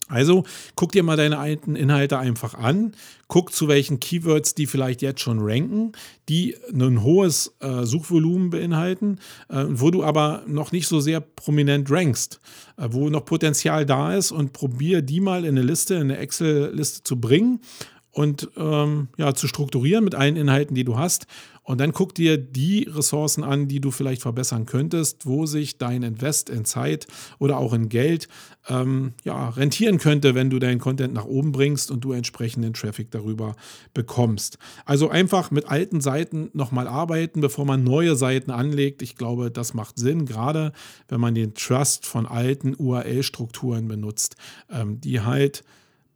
[0.08, 0.44] Also
[0.76, 2.94] guck dir mal deine alten Inhalte einfach an,
[3.28, 5.94] guck zu welchen Keywords die vielleicht jetzt schon ranken,
[6.30, 11.90] die ein hohes äh, Suchvolumen beinhalten, äh, wo du aber noch nicht so sehr prominent
[11.90, 12.40] rankst,
[12.78, 16.18] äh, wo noch Potenzial da ist und probier die mal in eine Liste, in eine
[16.18, 17.60] Excel-Liste zu bringen
[18.16, 21.28] und ähm, ja, zu strukturieren mit allen Inhalten, die du hast
[21.64, 26.02] und dann guck dir die Ressourcen an, die du vielleicht verbessern könntest, wo sich dein
[26.02, 27.08] Invest in Zeit
[27.40, 28.30] oder auch in Geld
[28.70, 33.12] ähm, ja, rentieren könnte, wenn du deinen Content nach oben bringst und du entsprechenden Traffic
[33.12, 33.58] darüber
[33.94, 34.60] bekommst.
[34.86, 39.02] Also einfach mit alten Seiten nochmal arbeiten, bevor man neue Seiten anlegt.
[39.02, 40.72] Ich glaube, das macht Sinn, gerade
[41.10, 44.38] wenn man den Trust von alten URL-Strukturen benutzt,
[44.72, 45.64] ähm, die halt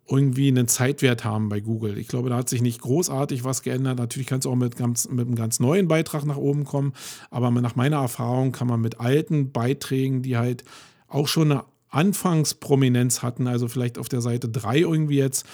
[0.09, 1.97] irgendwie einen Zeitwert haben bei Google.
[1.97, 3.97] Ich glaube, da hat sich nicht großartig was geändert.
[3.97, 6.93] Natürlich kannst du auch mit, ganz, mit einem ganz neuen Beitrag nach oben kommen,
[7.29, 10.63] aber nach meiner Erfahrung kann man mit alten Beiträgen, die halt
[11.07, 15.45] auch schon eine Anfangsprominenz hatten, also vielleicht auf der Seite 3 irgendwie jetzt,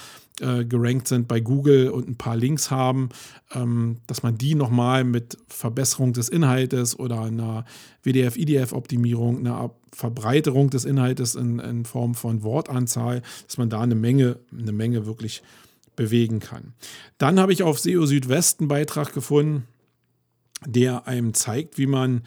[0.42, 3.10] äh, gerankt sind bei Google und ein paar Links haben,
[3.54, 7.66] ähm, dass man die nochmal mit Verbesserung des Inhaltes oder einer
[8.04, 14.40] WDF-IDF-Optimierung, einer Verbreiterung des Inhaltes in, in, Form von Wortanzahl, dass man da eine Menge,
[14.52, 15.42] eine Menge wirklich
[15.96, 16.74] bewegen kann.
[17.18, 19.66] Dann habe ich auf SEO Südwest einen Beitrag gefunden,
[20.66, 22.24] der einem zeigt, wie man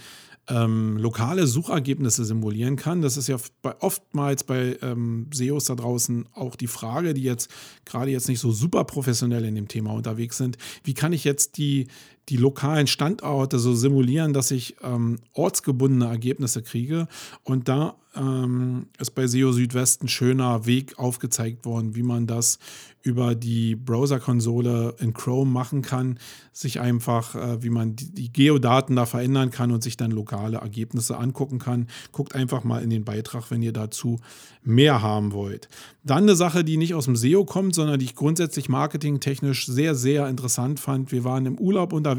[0.49, 3.03] ähm, lokale Suchergebnisse simulieren kann.
[3.03, 7.51] Das ist ja bei, oftmals bei ähm, SEOs da draußen auch die Frage, die jetzt
[7.85, 10.57] gerade jetzt nicht so super professionell in dem Thema unterwegs sind.
[10.85, 11.89] Wie kann ich jetzt die,
[12.29, 17.09] die lokalen Standorte so simulieren, dass ich ähm, ortsgebundene Ergebnisse kriege?
[17.45, 22.59] Und da ähm, ist bei SEO Südwest ein schöner Weg aufgezeigt worden, wie man das
[23.03, 26.19] über die Browser-Konsole in Chrome machen kann,
[26.53, 30.59] sich einfach, äh, wie man die, die Geodaten da verändern kann und sich dann lokale
[30.59, 31.87] Ergebnisse angucken kann.
[32.13, 34.19] Guckt einfach mal in den Beitrag, wenn ihr dazu
[34.63, 35.69] mehr haben wollt.
[36.05, 39.95] Dann eine Sache, die nicht aus dem SEO kommt, sondern die ich grundsätzlich marketingtechnisch sehr,
[39.95, 41.13] sehr interessant fand.
[41.13, 42.18] Wir waren im Urlaub unterwegs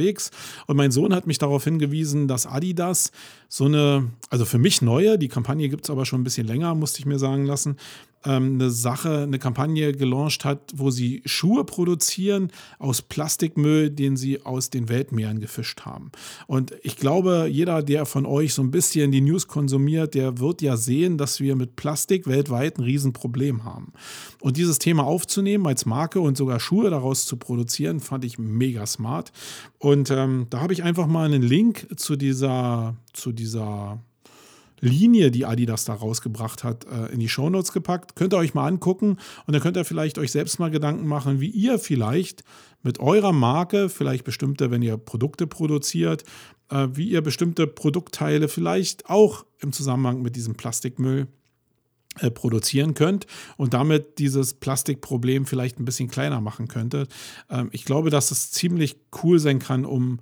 [0.68, 3.12] und mein Sohn hat mich darauf hingewiesen, dass Adidas
[3.48, 6.76] so eine, also für mich neue, die Kampagne gibt es aber schon ein bisschen länger,
[6.76, 7.78] musste ich mir sagen lassen,
[8.26, 14.46] ähm, eine Sache, eine Kampagne gelauncht hat, wo sie Schuhe produzieren aus Plastikmüll, den sie
[14.46, 16.12] aus den Weltmeeren gefischt haben.
[16.48, 20.62] Und ich glaube, jeder, der von euch so ein bisschen die News konsumiert, der wird
[20.62, 23.94] ja sehen, dass wir mit Plastik weltweit ein Riesenproblem haben.
[24.42, 28.86] Und dieses Thema aufzunehmen als Marke und sogar Schuhe daraus zu produzieren, fand ich mega
[28.86, 29.32] smart.
[29.78, 34.02] Und ähm, da habe ich einfach mal einen Link zu dieser, zu dieser
[34.82, 38.16] Linie, die Adidas da rausgebracht hat, äh, in die Shownotes gepackt.
[38.16, 41.40] Könnt ihr euch mal angucken und dann könnt ihr vielleicht euch selbst mal Gedanken machen,
[41.40, 42.44] wie ihr vielleicht
[42.82, 46.24] mit eurer Marke, vielleicht bestimmte, wenn ihr Produkte produziert,
[46.70, 51.28] äh, wie ihr bestimmte Produktteile vielleicht auch im Zusammenhang mit diesem Plastikmüll
[52.20, 57.12] äh, produzieren könnt und damit dieses Plastikproblem vielleicht ein bisschen kleiner machen könntet.
[57.50, 60.20] Ähm, ich glaube, dass es ziemlich cool sein kann, um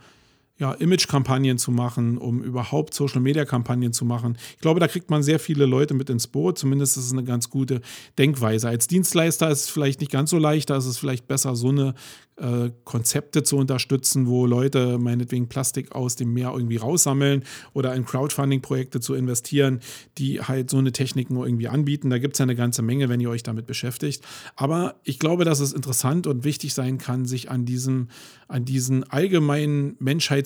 [0.60, 4.38] ja, Image-Kampagnen zu machen, um überhaupt Social-Media-Kampagnen zu machen.
[4.56, 6.58] Ich glaube, da kriegt man sehr viele Leute mit ins Boot.
[6.58, 7.82] Zumindest ist es eine ganz gute
[8.17, 8.67] Denkweise.
[8.67, 10.70] Als Dienstleister ist es vielleicht nicht ganz so leicht.
[10.70, 11.93] Da ist es vielleicht besser, so eine
[12.38, 17.43] äh, Konzepte zu unterstützen, wo Leute meinetwegen Plastik aus dem Meer irgendwie raussammeln
[17.74, 19.80] oder in Crowdfunding-Projekte zu investieren,
[20.17, 22.10] die halt so eine Technik nur irgendwie anbieten.
[22.10, 24.24] Da gibt es ja eine ganze Menge, wenn ihr euch damit beschäftigt.
[24.56, 28.10] Aber ich glaube, dass es interessant und wichtig sein kann, sich an diesem,
[28.48, 29.96] an diesen allgemeinen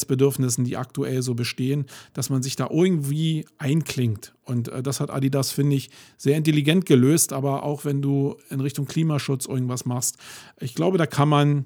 [0.01, 4.33] Menschheitsbedürfnissen, die aktuell so bestehen, dass man sich da irgendwie einklingt.
[4.43, 7.33] Und äh, das hat Adidas, finde ich, sehr intelligent gelöst.
[7.33, 10.17] Aber auch wenn du in Richtung Klimaschutz irgendwas machst,
[10.59, 11.65] ich glaube, da kann man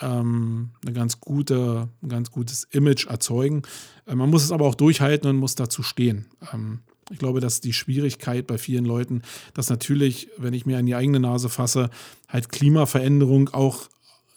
[0.00, 3.62] ähm, eine ganz gute, ein ganz gutes Image erzeugen.
[4.06, 6.26] Äh, man muss es aber auch durchhalten und muss dazu stehen.
[6.52, 6.80] Ähm,
[7.12, 10.94] ich glaube, dass die Schwierigkeit bei vielen Leuten, dass natürlich, wenn ich mir an die
[10.94, 11.90] eigene Nase fasse,
[12.28, 13.88] halt Klimaveränderung auch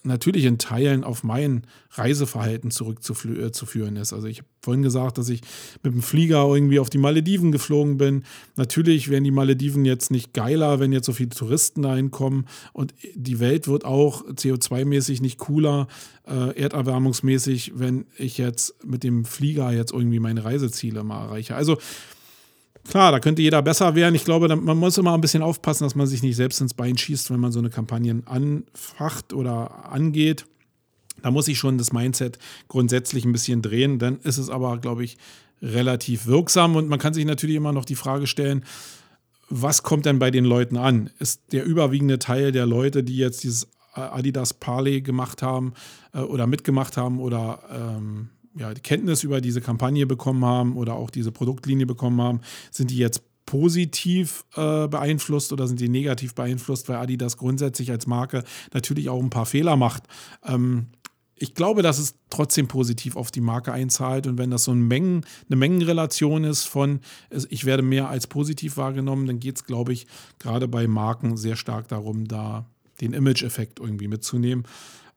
[0.04, 4.13] natürlich in Teilen auf mein Reiseverhalten zurückzuführen ist.
[4.13, 5.42] Also ich habe vorhin gesagt, dass ich
[5.82, 8.24] mit dem Flieger irgendwie auf die Malediven geflogen bin.
[8.56, 12.46] Natürlich wären die Malediven jetzt nicht geiler, wenn jetzt so viele Touristen dahin kommen.
[12.74, 15.88] Und die Welt wird auch CO2-mäßig nicht cooler,
[16.28, 21.56] äh, erderwärmungsmäßig, wenn ich jetzt mit dem Flieger jetzt irgendwie meine Reiseziele mal erreiche.
[21.56, 21.78] Also
[22.88, 24.15] Klar, da könnte jeder besser werden.
[24.15, 26.98] Ich glaube, man muss immer ein bisschen aufpassen, dass man sich nicht selbst ins Bein
[26.98, 30.46] schießt, wenn man so eine Kampagne anfacht oder angeht.
[31.22, 34.00] Da muss ich schon das Mindset grundsätzlich ein bisschen drehen.
[34.00, 35.17] Dann ist es aber, glaube ich,
[35.62, 36.76] relativ wirksam.
[36.76, 38.65] Und man kann sich natürlich immer noch die Frage stellen,
[39.50, 41.10] was kommt denn bei den Leuten an?
[41.19, 45.74] Ist der überwiegende Teil der Leute, die jetzt dieses Adidas Parley gemacht haben
[46.13, 51.10] äh, oder mitgemacht haben oder ähm, ja, Kenntnis über diese Kampagne bekommen haben oder auch
[51.10, 56.88] diese Produktlinie bekommen haben, sind die jetzt positiv äh, beeinflusst oder sind die negativ beeinflusst,
[56.89, 60.04] weil Adidas grundsätzlich als Marke natürlich auch ein paar Fehler macht.
[60.46, 60.88] Ähm,
[61.36, 64.88] ich glaube, dass es trotzdem positiv auf die Marke einzahlt und wenn das so ein
[64.88, 67.02] Mengen, eine Mengenrelation ist von,
[67.50, 70.08] ich werde mehr als positiv wahrgenommen, dann geht es, glaube ich,
[70.39, 72.66] gerade bei Marken sehr stark darum, da
[73.02, 74.63] den Image-Effekt irgendwie mitzunehmen.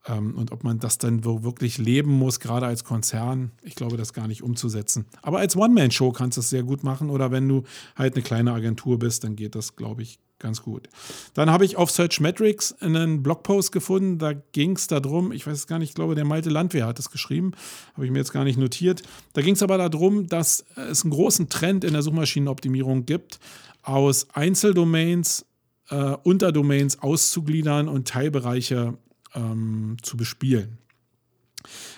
[0.07, 4.13] Ähm, und ob man das dann wirklich leben muss, gerade als Konzern, ich glaube, das
[4.13, 5.05] gar nicht umzusetzen.
[5.21, 7.09] Aber als One-Man-Show kannst du es sehr gut machen.
[7.09, 7.63] Oder wenn du
[7.95, 10.87] halt eine kleine Agentur bist, dann geht das, glaube ich, ganz gut.
[11.33, 15.57] Dann habe ich auf Search Metrics einen Blogpost gefunden, da ging es darum, ich weiß
[15.57, 17.53] es gar nicht, ich glaube, der Malte Landwehr hat es geschrieben,
[17.93, 19.01] habe ich mir jetzt gar nicht notiert.
[19.33, 23.39] Da ging es aber darum, dass es einen großen Trend in der Suchmaschinenoptimierung gibt,
[23.81, 25.45] aus Einzeldomains,
[25.89, 28.97] äh, Unterdomains auszugliedern und Teilbereiche
[29.37, 30.77] ähm, zu bespielen.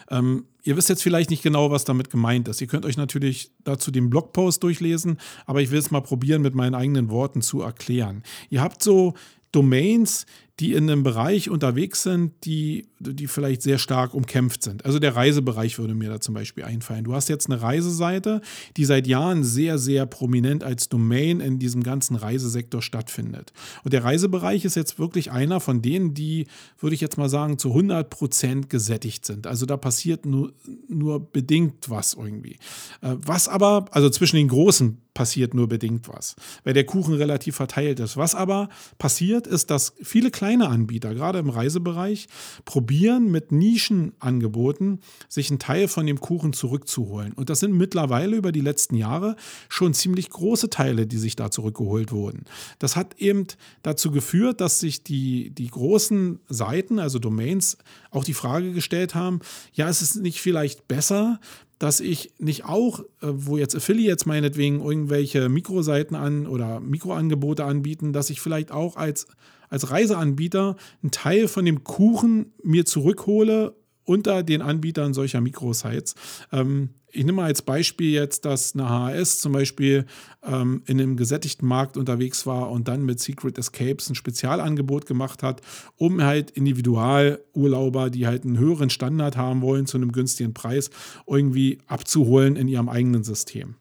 [0.10, 2.62] Ähm, ihr wisst jetzt vielleicht nicht genau, was damit gemeint ist.
[2.62, 6.56] Ihr könnt euch natürlich dazu den Blogpost durchlesen, aber ich will es mal probieren, mit
[6.56, 8.24] meinen eigenen Worten zu erklären.
[8.50, 9.14] Ihr habt so
[9.52, 10.26] Domains,
[10.60, 14.84] die in einem Bereich unterwegs sind, die, die vielleicht sehr stark umkämpft sind.
[14.84, 17.06] Also der Reisebereich würde mir da zum Beispiel einfallen.
[17.06, 18.42] Du hast jetzt eine Reiseseite,
[18.76, 23.54] die seit Jahren sehr, sehr prominent als Domain in diesem ganzen Reisesektor stattfindet.
[23.86, 26.48] Und der Reisebereich ist jetzt wirklich einer von denen, die,
[26.78, 29.48] würde ich jetzt mal sagen, zu 100 Prozent gesättigt sind.
[29.48, 30.52] Also da passiert nur,
[30.90, 32.58] nur bedingt was irgendwie.
[33.02, 37.58] Äh, was aber, also zwischen den großen passiert nur bedingt was, weil der Kuchen relativ
[37.58, 38.16] verteilt ist.
[38.16, 42.28] Was aber passiert, ist, dass viele kleine Anbieter, gerade im Reisebereich,
[42.66, 47.34] probieren mit Nischenangeboten sich einen Teil von dem Kuchen zurückzuholen.
[47.34, 49.36] Und das sind mittlerweile über die letzten Jahre
[49.70, 52.46] schon ziemlich große Teile, die sich da zurückgeholt wurden.
[52.80, 53.46] Das hat eben
[53.84, 57.78] dazu geführt, dass sich die, die großen Seiten, also Domains,
[58.12, 59.40] auch die Frage gestellt haben,
[59.74, 61.40] ja, ist es nicht vielleicht besser,
[61.80, 68.14] dass ich nicht auch, äh, wo jetzt Affiliates meinetwegen irgendwelche Mikroseiten an oder Mikroangebote anbieten,
[68.14, 69.26] dass ich vielleicht auch als,
[69.70, 73.76] als Reiseanbieter einen Teil von dem Kuchen mir zurückhole
[74.10, 76.16] unter den Anbietern solcher Mikrosites.
[76.52, 80.06] Ähm, ich nehme mal als Beispiel jetzt, dass eine HAS zum Beispiel
[80.44, 85.44] ähm, in einem gesättigten Markt unterwegs war und dann mit Secret Escapes ein Spezialangebot gemacht
[85.44, 85.62] hat,
[85.96, 90.90] um halt Individualurlauber, die halt einen höheren Standard haben wollen, zu einem günstigen Preis
[91.28, 93.76] irgendwie abzuholen in ihrem eigenen System.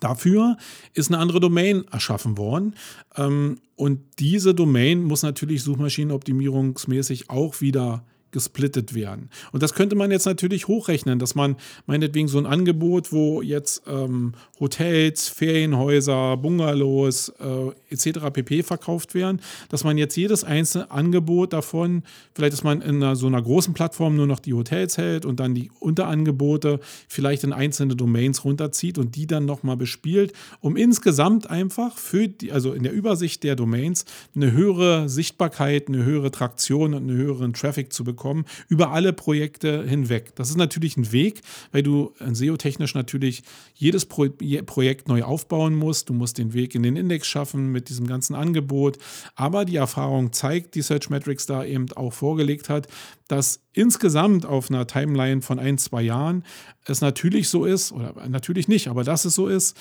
[0.00, 0.56] Dafür
[0.94, 2.74] ist eine andere Domain erschaffen worden.
[3.16, 8.04] Ähm, und diese Domain muss natürlich suchmaschinenoptimierungsmäßig auch wieder
[8.36, 9.30] gesplittet werden.
[9.52, 11.56] Und das könnte man jetzt natürlich hochrechnen, dass man
[11.86, 18.26] meinetwegen so ein Angebot, wo jetzt ähm, Hotels, Ferienhäuser, Bungalows äh, etc.
[18.34, 18.62] pp.
[18.62, 22.02] verkauft werden, dass man jetzt jedes einzelne Angebot davon,
[22.34, 25.40] vielleicht dass man in einer, so einer großen Plattform nur noch die Hotels hält und
[25.40, 31.48] dann die Unterangebote vielleicht in einzelne Domains runterzieht und die dann nochmal bespielt, um insgesamt
[31.48, 36.92] einfach für die, also in der Übersicht der Domains eine höhere Sichtbarkeit, eine höhere Traktion
[36.92, 40.34] und einen höheren Traffic zu bekommen bekommen, über alle Projekte hinweg.
[40.34, 43.42] Das ist natürlich ein Weg, weil du äh, SEO-technisch natürlich
[43.74, 44.26] jedes Pro
[44.66, 46.08] Projekt neu aufbauen musst.
[46.08, 48.98] Du musst den Weg in den Index schaffen mit diesem ganzen Angebot.
[49.36, 52.88] Aber die Erfahrung zeigt, die Search Metrics da eben auch vorgelegt hat,
[53.28, 56.44] dass insgesamt auf einer Timeline von ein, zwei Jahren
[56.84, 59.76] es natürlich so ist, oder natürlich nicht, aber dass es so ist,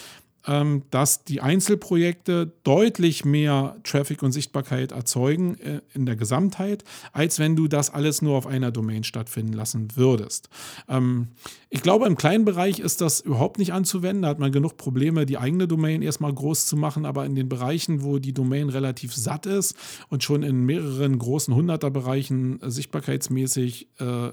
[0.92, 6.84] dass die Einzelprojekte deutlich mehr Traffic und Sichtbarkeit erzeugen äh, in der Gesamtheit,
[7.14, 10.50] als wenn du das alles nur auf einer Domain stattfinden lassen würdest.
[10.88, 11.30] Ähm,
[11.70, 14.22] ich glaube, im kleinen Bereich ist das überhaupt nicht anzuwenden.
[14.22, 17.50] Da hat man genug Probleme, die eigene Domain erstmal groß zu machen, aber in den
[17.50, 19.76] Bereichen, wo die Domain relativ satt ist
[20.10, 24.32] und schon in mehreren großen Hunderterbereichen sichtbarkeitsmäßig äh, äh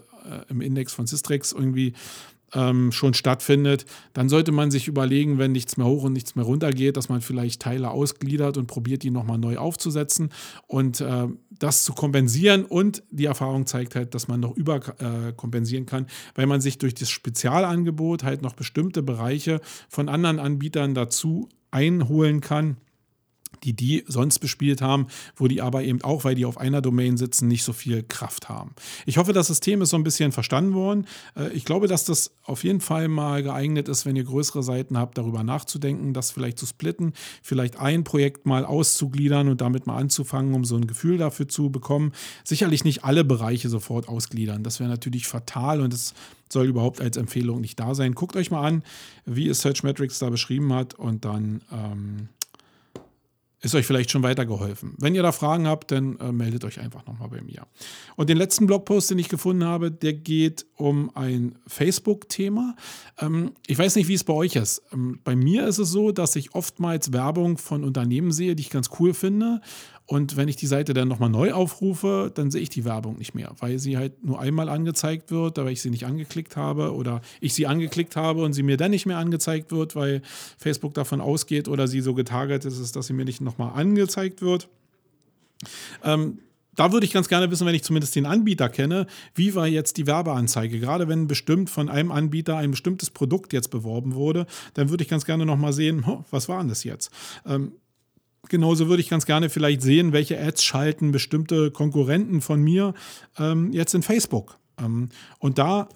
[0.49, 1.95] im Index von Systrix irgendwie
[2.55, 6.45] ähm, schon stattfindet, dann sollte man sich überlegen, wenn nichts mehr hoch und nichts mehr
[6.45, 10.31] runter geht, dass man vielleicht Teile ausgliedert und probiert, die nochmal neu aufzusetzen
[10.67, 11.29] und äh,
[11.59, 12.65] das zu kompensieren.
[12.65, 16.95] Und die Erfahrung zeigt halt, dass man noch überkompensieren äh, kann, weil man sich durch
[16.95, 22.77] das Spezialangebot halt noch bestimmte Bereiche von anderen Anbietern dazu einholen kann
[23.65, 25.07] die die sonst bespielt haben,
[25.37, 28.49] wo die aber eben auch, weil die auf einer Domain sitzen, nicht so viel Kraft
[28.49, 28.75] haben.
[29.07, 31.07] Ich hoffe, das System ist so ein bisschen verstanden worden.
[31.37, 34.99] Äh, ich glaube, dass das auf jeden Fall mal geeignet ist, wenn ihr größere Seiten
[34.99, 39.97] habt, darüber nachzudenken, das vielleicht zu splitten, vielleicht ein Projekt mal auszugliedern und damit mal
[39.97, 42.13] anzufangen, um so ein Gefühl dafür zu bekommen.
[42.45, 44.63] Sicherlich nicht alle Bereiche sofort ausgliedern.
[44.65, 46.15] Das wäre natürlich fatal und es
[46.53, 48.15] soll überhaupt als Empfehlung nicht da sein.
[48.15, 48.83] Guckt euch mal an,
[49.25, 52.29] wie es Search Metrics da beschrieben hat und dann ähm,
[53.63, 54.95] ist euch vielleicht schon weitergeholfen.
[54.99, 57.63] Wenn ihr da Fragen habt, dann äh, meldet euch einfach nochmal bei mir.
[58.17, 62.75] Und den letzten Blogpost, den ich gefunden habe, der geht um ein Facebook-Thema.
[63.21, 64.83] Ähm, ich weiß nicht, wie es bei euch ist.
[64.93, 68.71] Ähm, bei mir ist es so, dass ich oftmals Werbung von Unternehmen sehe, die ich
[68.71, 69.61] ganz cool finde
[70.13, 73.35] und wenn ich die Seite dann nochmal neu aufrufe, dann sehe ich die Werbung nicht
[73.35, 77.23] mehr, weil sie halt nur einmal angezeigt wird, weil ich sie nicht angeklickt habe oder
[77.41, 80.21] ich sie angeklickt habe und sie mir dann nicht mehr angezeigt wird, weil
[80.59, 84.69] Facebook davon ausgeht oder sie so getarget ist, dass sie mir nicht nochmal angezeigt wird.
[86.05, 86.41] Ähm,
[86.77, 89.97] da würde ich ganz gerne wissen, wenn ich zumindest den Anbieter kenne, wie war jetzt
[89.97, 90.79] die Werbeanzeige?
[90.79, 94.45] Gerade wenn bestimmt von einem Anbieter ein bestimmtes Produkt jetzt beworben wurde,
[94.75, 97.11] dann würde ich ganz gerne nochmal sehen, was war denn das jetzt?
[97.47, 97.73] Ähm,
[98.49, 102.95] genauso würde ich ganz gerne vielleicht sehen, welche Ads schalten bestimmte Konkurrenten von mir
[103.39, 104.59] ähm, jetzt in Facebook.
[104.79, 105.89] Ähm, und da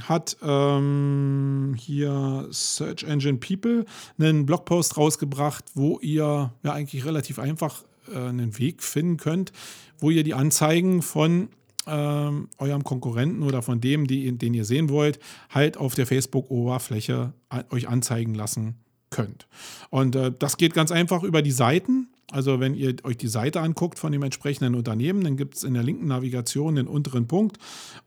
[0.00, 3.84] hat ähm, hier Search Engine People
[4.18, 9.52] einen Blogpost rausgebracht, wo ihr ja eigentlich relativ einfach äh, einen Weg finden könnt,
[9.98, 11.50] wo ihr die Anzeigen von
[11.86, 15.18] ähm, eurem Konkurrenten oder von dem, die, den ihr sehen wollt,
[15.50, 17.34] halt auf der Facebook-Oberfläche
[17.70, 18.82] euch anzeigen lassen
[19.12, 19.46] könnt.
[19.90, 22.08] Und äh, das geht ganz einfach über die Seiten.
[22.32, 25.74] Also wenn ihr euch die Seite anguckt von dem entsprechenden Unternehmen, dann gibt es in
[25.74, 27.58] der linken Navigation den unteren Punkt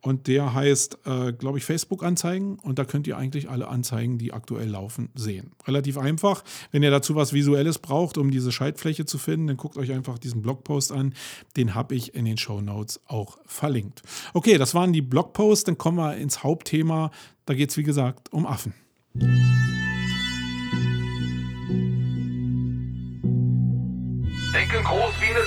[0.01, 4.33] und der heißt, äh, glaube ich, Facebook-Anzeigen und da könnt ihr eigentlich alle Anzeigen, die
[4.33, 5.51] aktuell laufen, sehen.
[5.67, 6.43] Relativ einfach.
[6.71, 10.17] Wenn ihr dazu was Visuelles braucht, um diese Schaltfläche zu finden, dann guckt euch einfach
[10.17, 11.13] diesen Blogpost an.
[11.55, 14.01] Den habe ich in den Show Notes auch verlinkt.
[14.33, 15.65] Okay, das waren die Blogposts.
[15.65, 17.11] Dann kommen wir ins Hauptthema.
[17.45, 18.73] Da geht es, wie gesagt, um Affen.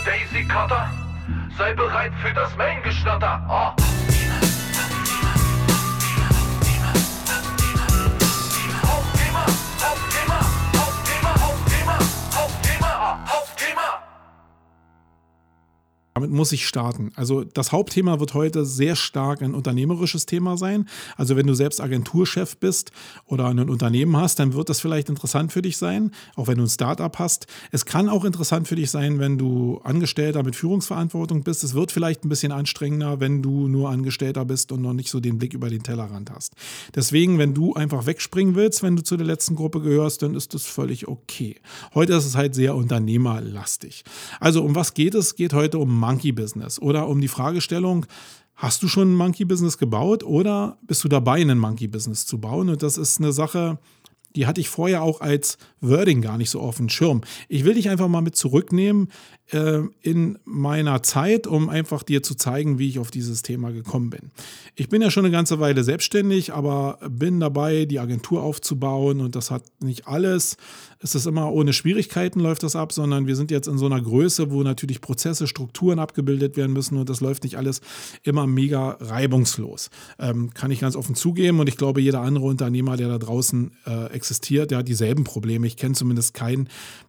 [0.04, 0.90] Daisy Cutter.
[1.56, 3.42] Sei bereit für das Main-Geschnatter.
[3.48, 4.07] Oh.
[16.18, 17.12] Damit muss ich starten.
[17.14, 20.88] Also das Hauptthema wird heute sehr stark ein unternehmerisches Thema sein.
[21.16, 22.90] Also wenn du selbst Agenturchef bist
[23.26, 26.64] oder ein Unternehmen hast, dann wird das vielleicht interessant für dich sein, auch wenn du
[26.64, 27.46] ein Startup hast.
[27.70, 31.62] Es kann auch interessant für dich sein, wenn du Angestellter mit Führungsverantwortung bist.
[31.62, 35.20] Es wird vielleicht ein bisschen anstrengender, wenn du nur Angestellter bist und noch nicht so
[35.20, 36.54] den Blick über den Tellerrand hast.
[36.96, 40.52] Deswegen, wenn du einfach wegspringen willst, wenn du zu der letzten Gruppe gehörst, dann ist
[40.52, 41.54] das völlig okay.
[41.94, 44.02] Heute ist es halt sehr unternehmerlastig.
[44.40, 45.36] Also um was geht es?
[45.36, 48.06] Geht heute um Monkey Business oder um die Fragestellung,
[48.54, 52.40] hast du schon ein Monkey Business gebaut oder bist du dabei, ein Monkey Business zu
[52.40, 52.70] bauen?
[52.70, 53.78] Und das ist eine Sache,
[54.34, 57.20] die hatte ich vorher auch als Wording gar nicht so auf dem Schirm.
[57.48, 59.08] Ich will dich einfach mal mit zurücknehmen
[59.50, 64.10] äh, in meiner Zeit, um einfach dir zu zeigen, wie ich auf dieses Thema gekommen
[64.10, 64.30] bin.
[64.74, 69.36] Ich bin ja schon eine ganze Weile selbstständig, aber bin dabei, die Agentur aufzubauen und
[69.36, 70.56] das hat nicht alles.
[71.00, 74.00] Es ist immer ohne Schwierigkeiten läuft das ab, sondern wir sind jetzt in so einer
[74.00, 77.80] Größe, wo natürlich Prozesse, Strukturen abgebildet werden müssen und das läuft nicht alles
[78.22, 79.90] immer mega reibungslos.
[80.18, 83.70] Ähm, kann ich ganz offen zugeben und ich glaube, jeder andere Unternehmer, der da draußen
[83.86, 85.66] äh, existiert, der hat dieselben Probleme.
[85.66, 86.68] Ich kenne zumindest keinen,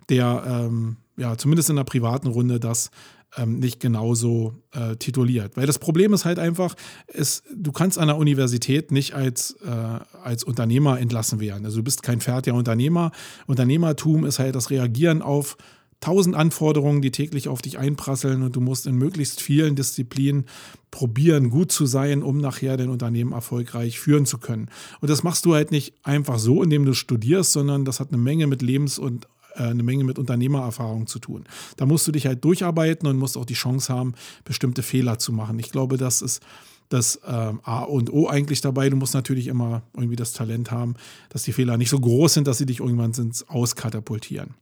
[0.10, 2.92] der ähm, ja zumindest in der privaten Runde das
[3.38, 5.56] ähm, nicht genauso äh, tituliert.
[5.56, 6.76] Weil das Problem ist halt einfach,
[7.08, 11.66] ist, du kannst an der Universität nicht als, äh, als Unternehmer entlassen werden.
[11.66, 13.12] Also du bist kein fertiger Unternehmer.
[13.46, 15.58] Unternehmertum ist halt das Reagieren auf
[16.00, 20.46] tausend Anforderungen, die täglich auf dich einprasseln und du musst in möglichst vielen Disziplinen
[20.92, 24.70] probieren, gut zu sein, um nachher dein Unternehmen erfolgreich führen zu können.
[25.02, 28.18] Und das machst du halt nicht einfach so, indem du studierst, sondern das hat eine
[28.18, 31.46] Menge mit Lebens- und eine Menge mit Unternehmererfahrung zu tun.
[31.78, 35.32] Da musst du dich halt durcharbeiten und musst auch die Chance haben, bestimmte Fehler zu
[35.32, 35.60] machen.
[35.60, 36.42] Ich glaube, das ist
[36.90, 38.90] das ähm, A und O eigentlich dabei.
[38.90, 40.96] Du musst natürlich immer irgendwie das Talent haben,
[41.30, 44.56] dass die Fehler nicht so groß sind, dass sie dich irgendwann ins Auskatapultieren.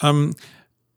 [0.00, 0.34] Ähm,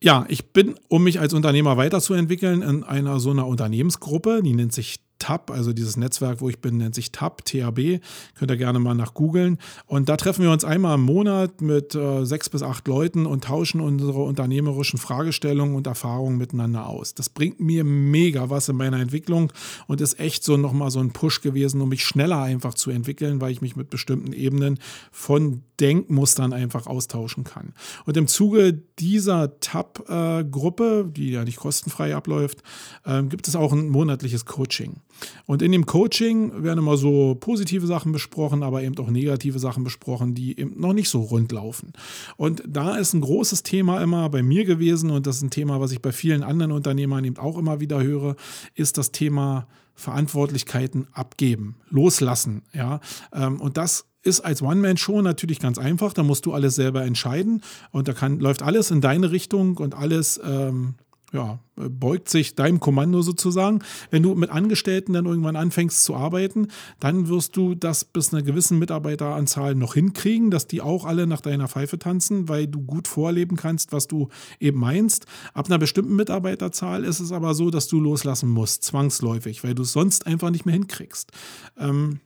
[0.01, 4.73] ja, ich bin, um mich als Unternehmer weiterzuentwickeln, in einer so einer Unternehmensgruppe, die nennt
[4.73, 7.99] sich TAB, also dieses Netzwerk, wo ich bin, nennt sich TAB, TAB.
[8.35, 9.57] Könnt ihr gerne mal nach googeln.
[9.85, 13.45] Und da treffen wir uns einmal im Monat mit äh, sechs bis acht Leuten und
[13.45, 17.13] tauschen unsere unternehmerischen Fragestellungen und Erfahrungen miteinander aus.
[17.13, 19.51] Das bringt mir mega was in meiner Entwicklung
[19.87, 23.41] und ist echt so nochmal so ein Push gewesen, um mich schneller einfach zu entwickeln,
[23.41, 24.79] weil ich mich mit bestimmten Ebenen
[25.11, 27.73] von Denkmustern einfach austauschen kann.
[28.05, 32.63] Und im Zuge dieser TAB-Gruppe, äh, die ja nicht kostenfrei abläuft,
[33.05, 35.01] äh, gibt es auch ein monatliches Coaching.
[35.45, 39.83] Und in dem Coaching werden immer so positive Sachen besprochen, aber eben auch negative Sachen
[39.83, 41.93] besprochen, die eben noch nicht so rund laufen.
[42.35, 45.79] Und da ist ein großes Thema immer bei mir gewesen und das ist ein Thema,
[45.79, 48.35] was ich bei vielen anderen Unternehmern eben auch immer wieder höre,
[48.75, 52.61] ist das Thema Verantwortlichkeiten abgeben, loslassen.
[52.73, 52.99] Ja?
[53.33, 56.13] Ähm, und das ist als One-Man-Show natürlich ganz einfach.
[56.13, 57.61] Da musst du alles selber entscheiden
[57.91, 60.95] und da kann, läuft alles in deine Richtung und alles ähm,
[61.33, 63.79] ja, beugt sich deinem Kommando sozusagen.
[64.11, 66.69] Wenn du mit Angestellten dann irgendwann anfängst zu arbeiten,
[66.99, 71.41] dann wirst du das bis einer gewissen Mitarbeiteranzahl noch hinkriegen, dass die auch alle nach
[71.41, 75.25] deiner Pfeife tanzen, weil du gut vorleben kannst, was du eben meinst.
[75.53, 79.83] Ab einer bestimmten Mitarbeiterzahl ist es aber so, dass du loslassen musst, zwangsläufig, weil du
[79.83, 81.31] es sonst einfach nicht mehr hinkriegst.
[81.77, 82.21] Ähm,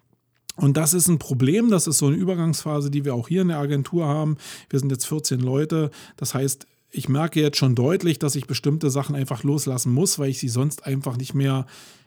[0.57, 3.47] und das ist ein Problem, das ist so eine Übergangsphase, die wir auch hier in
[3.47, 4.37] der Agentur haben.
[4.69, 8.89] Wir sind jetzt 14 Leute, das heißt, ich merke jetzt schon deutlich, dass ich bestimmte
[8.89, 11.65] Sachen einfach loslassen muss, weil ich sie sonst einfach nicht mehr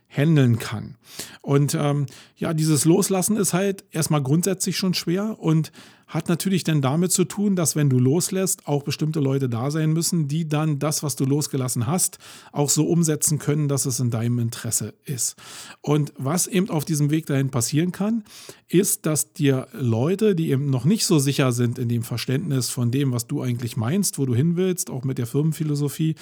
[0.08, 0.96] handeln kann.
[1.42, 2.06] Und ähm,
[2.36, 5.72] ja, dieses Loslassen ist halt erstmal grundsätzlich schon schwer und
[6.06, 9.92] hat natürlich dann damit zu tun, dass wenn du loslässt, auch bestimmte Leute da sein
[9.92, 12.18] müssen, die dann das, was du losgelassen hast,
[12.52, 15.36] auch so umsetzen können, dass es in deinem Interesse ist.
[15.80, 18.24] Und was eben auf diesem Weg dahin passieren kann,
[18.68, 22.90] ist, dass dir Leute, die eben noch nicht so sicher sind in dem Verständnis von
[22.90, 26.14] dem, was du eigentlich meinst, wo du hin willst, auch mit der Firmenphilosophie,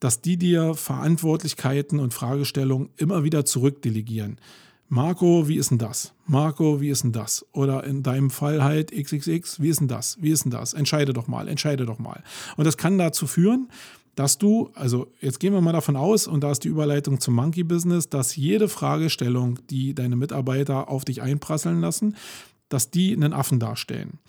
[0.00, 4.38] dass die dir Verantwortlichkeiten und Fragestellungen immer wieder zurückdelegieren.
[4.94, 6.12] Marco, wie ist denn das?
[6.24, 7.44] Marco, wie ist denn das?
[7.50, 10.22] Oder in deinem Fall halt XXX, wie ist denn das?
[10.22, 10.72] Wie ist denn das?
[10.72, 12.22] Entscheide doch mal, entscheide doch mal.
[12.56, 13.68] Und das kann dazu führen,
[14.14, 17.34] dass du, also jetzt gehen wir mal davon aus, und da ist die Überleitung zum
[17.34, 22.14] Monkey Business, dass jede Fragestellung, die deine Mitarbeiter auf dich einprasseln lassen,
[22.68, 24.20] dass die einen Affen darstellen.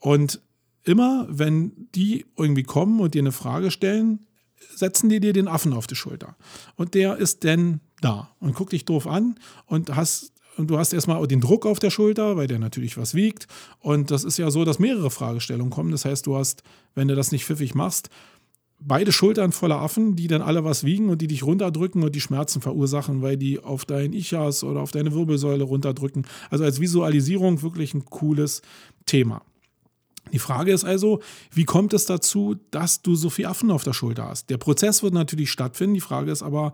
[0.00, 0.40] Und
[0.82, 4.26] immer, wenn die irgendwie kommen und dir eine Frage stellen,
[4.74, 6.34] setzen die dir den Affen auf die Schulter.
[6.74, 9.36] Und der ist dann da und guckt dich doof an
[9.66, 13.14] und hast und du hast erstmal den Druck auf der Schulter, weil der natürlich was
[13.14, 13.46] wiegt.
[13.78, 15.92] Und das ist ja so, dass mehrere Fragestellungen kommen.
[15.92, 16.64] Das heißt, du hast,
[16.96, 18.10] wenn du das nicht pfiffig machst,
[18.80, 22.20] beide Schultern voller Affen, die dann alle was wiegen und die dich runterdrücken und die
[22.20, 26.26] Schmerzen verursachen, weil die auf dein Ichas oder auf deine Wirbelsäule runterdrücken.
[26.50, 28.62] Also als Visualisierung wirklich ein cooles
[29.06, 29.42] Thema.
[30.32, 31.20] Die Frage ist also,
[31.52, 34.50] wie kommt es dazu, dass du so viele Affen auf der Schulter hast?
[34.50, 35.94] Der Prozess wird natürlich stattfinden.
[35.94, 36.72] Die Frage ist aber,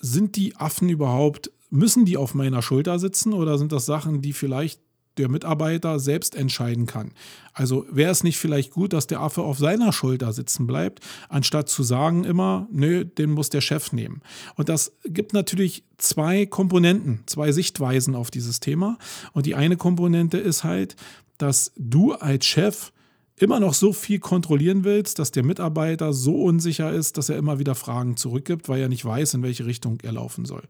[0.00, 4.32] sind die Affen überhaupt, müssen die auf meiner Schulter sitzen oder sind das Sachen, die
[4.32, 4.80] vielleicht
[5.16, 7.12] der Mitarbeiter selbst entscheiden kann.
[7.52, 11.68] Also wäre es nicht vielleicht gut, dass der Affe auf seiner Schulter sitzen bleibt, anstatt
[11.68, 14.22] zu sagen immer, nö, den muss der Chef nehmen.
[14.56, 18.98] Und das gibt natürlich zwei Komponenten, zwei Sichtweisen auf dieses Thema.
[19.32, 20.96] Und die eine Komponente ist halt,
[21.38, 22.92] dass du als Chef
[23.40, 27.58] immer noch so viel kontrollieren willst, dass der Mitarbeiter so unsicher ist, dass er immer
[27.58, 30.62] wieder Fragen zurückgibt, weil er nicht weiß, in welche Richtung er laufen soll.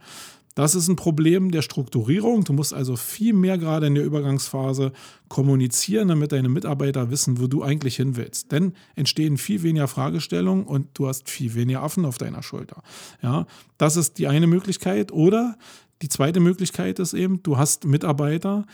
[0.54, 2.44] Das ist ein Problem der Strukturierung.
[2.44, 4.92] Du musst also viel mehr gerade in der Übergangsphase
[5.28, 8.50] kommunizieren, damit deine Mitarbeiter wissen, wo du eigentlich hin willst.
[8.50, 12.82] Denn entstehen viel weniger Fragestellungen und du hast viel weniger Affen auf deiner Schulter.
[13.22, 13.46] Ja,
[13.78, 15.12] das ist die eine Möglichkeit.
[15.12, 15.56] Oder
[16.02, 18.66] die zweite Möglichkeit ist eben, du hast Mitarbeiter,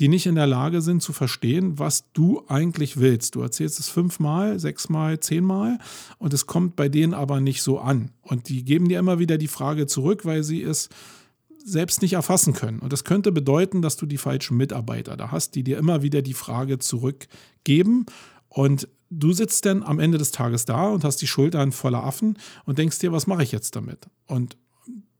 [0.00, 3.34] die nicht in der Lage sind zu verstehen, was du eigentlich willst.
[3.34, 5.78] Du erzählst es fünfmal, sechsmal, zehnmal
[6.18, 8.10] und es kommt bei denen aber nicht so an.
[8.22, 10.88] Und die geben dir immer wieder die Frage zurück, weil sie es
[11.64, 12.80] selbst nicht erfassen können.
[12.80, 16.20] Und das könnte bedeuten, dass du die falschen Mitarbeiter da hast, die dir immer wieder
[16.20, 18.04] die Frage zurückgeben.
[18.48, 22.36] Und du sitzt dann am Ende des Tages da und hast die Schultern voller Affen
[22.66, 24.08] und denkst dir, was mache ich jetzt damit?
[24.26, 24.56] Und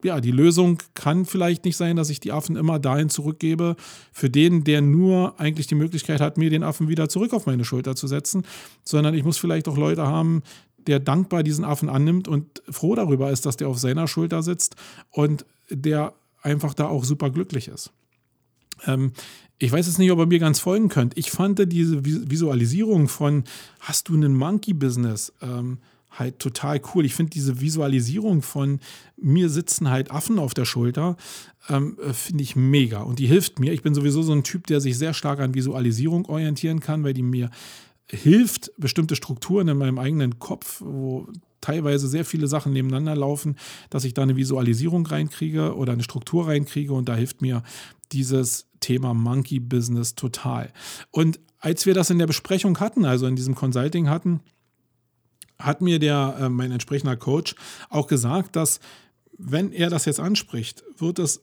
[0.05, 3.77] ja, die Lösung kann vielleicht nicht sein, dass ich die Affen immer dahin zurückgebe,
[4.13, 7.65] für den, der nur eigentlich die Möglichkeit hat, mir den Affen wieder zurück auf meine
[7.65, 8.45] Schulter zu setzen,
[8.85, 10.43] sondern ich muss vielleicht auch Leute haben,
[10.87, 14.77] der dankbar diesen Affen annimmt und froh darüber ist, dass der auf seiner Schulter sitzt
[15.11, 17.91] und der einfach da auch super glücklich ist.
[18.87, 19.13] Ähm,
[19.59, 21.17] ich weiß jetzt nicht, ob ihr mir ganz folgen könnt.
[21.17, 23.45] Ich fand diese Visualisierung von
[23.81, 25.33] Hast du einen Monkey-Business?
[25.41, 25.79] Ähm,
[26.19, 27.05] halt total cool.
[27.05, 28.81] Ich finde diese Visualisierung von
[29.17, 31.17] mir sitzen halt Affen auf der Schulter,
[31.69, 33.03] ähm, äh, finde ich mega.
[33.03, 33.73] Und die hilft mir.
[33.73, 37.15] Ich bin sowieso so ein Typ, der sich sehr stark an Visualisierung orientieren kann, weil
[37.15, 37.51] die mir
[38.07, 41.27] hilft, bestimmte Strukturen in meinem eigenen Kopf, wo
[41.61, 43.57] teilweise sehr viele Sachen nebeneinander laufen,
[43.89, 47.63] dass ich da eine Visualisierung reinkriege oder eine Struktur reinkriege und da hilft mir
[48.13, 50.71] dieses Thema Monkey Business total.
[51.11, 54.41] Und als wir das in der Besprechung hatten, also in diesem Consulting hatten,
[55.65, 57.55] hat mir der, äh, mein entsprechender Coach
[57.89, 58.81] auch gesagt, dass
[59.37, 61.43] wenn er das jetzt anspricht, wird es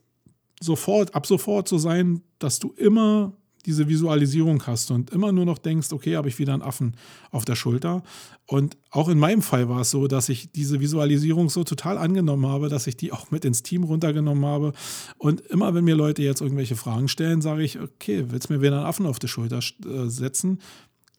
[0.61, 3.33] sofort, ab sofort so sein, dass du immer
[3.65, 6.95] diese Visualisierung hast und immer nur noch denkst, okay, habe ich wieder einen Affen
[7.29, 8.03] auf der Schulter.
[8.47, 12.47] Und auch in meinem Fall war es so, dass ich diese Visualisierung so total angenommen
[12.47, 14.73] habe, dass ich die auch mit ins Team runtergenommen habe.
[15.17, 18.61] Und immer wenn mir Leute jetzt irgendwelche Fragen stellen, sage ich, okay, willst du mir
[18.61, 20.59] wieder einen Affen auf die Schulter äh, setzen?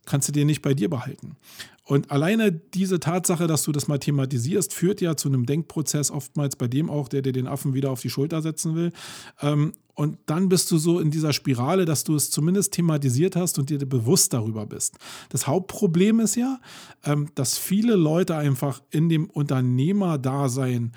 [0.05, 1.37] Kannst du den nicht bei dir behalten.
[1.85, 6.55] Und alleine diese Tatsache, dass du das mal thematisierst, führt ja zu einem Denkprozess, oftmals
[6.55, 8.93] bei dem auch, der dir den Affen wieder auf die Schulter setzen will.
[9.41, 13.59] Ähm, und dann bist du so in dieser Spirale, dass du es zumindest thematisiert hast
[13.59, 14.97] und dir bewusst darüber bist.
[15.29, 16.61] Das Hauptproblem ist ja,
[17.05, 20.93] ähm, dass viele Leute einfach in dem Unternehmerdasein,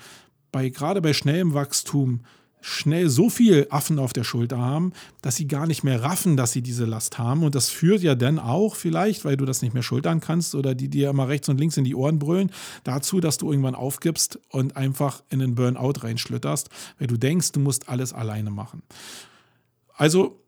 [0.52, 2.20] bei, gerade bei schnellem Wachstum,
[2.60, 4.92] schnell so viel Affen auf der Schulter haben,
[5.22, 7.44] dass sie gar nicht mehr raffen, dass sie diese Last haben.
[7.44, 10.74] Und das führt ja dann auch vielleicht, weil du das nicht mehr schultern kannst oder
[10.74, 12.50] die dir immer rechts und links in die Ohren brüllen,
[12.84, 17.60] dazu, dass du irgendwann aufgibst und einfach in den Burnout reinschlitterst, weil du denkst, du
[17.60, 18.82] musst alles alleine machen.
[19.94, 20.40] Also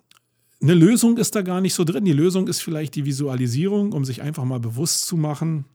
[0.61, 2.05] eine Lösung ist da gar nicht so drin.
[2.05, 5.67] Die Lösung ist vielleicht die Visualisierung, um sich einfach mal bewusst zu machen,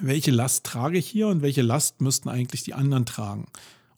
[0.00, 3.46] welche Last trage ich hier und welche Last müssten eigentlich die anderen tragen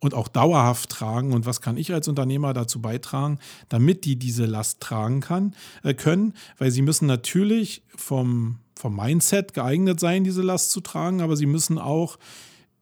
[0.05, 3.39] und auch dauerhaft tragen und was kann ich als Unternehmer dazu beitragen,
[3.71, 9.55] damit die diese Last tragen kann, äh, können, weil sie müssen natürlich vom, vom Mindset
[9.55, 12.19] geeignet sein, diese Last zu tragen, aber sie müssen auch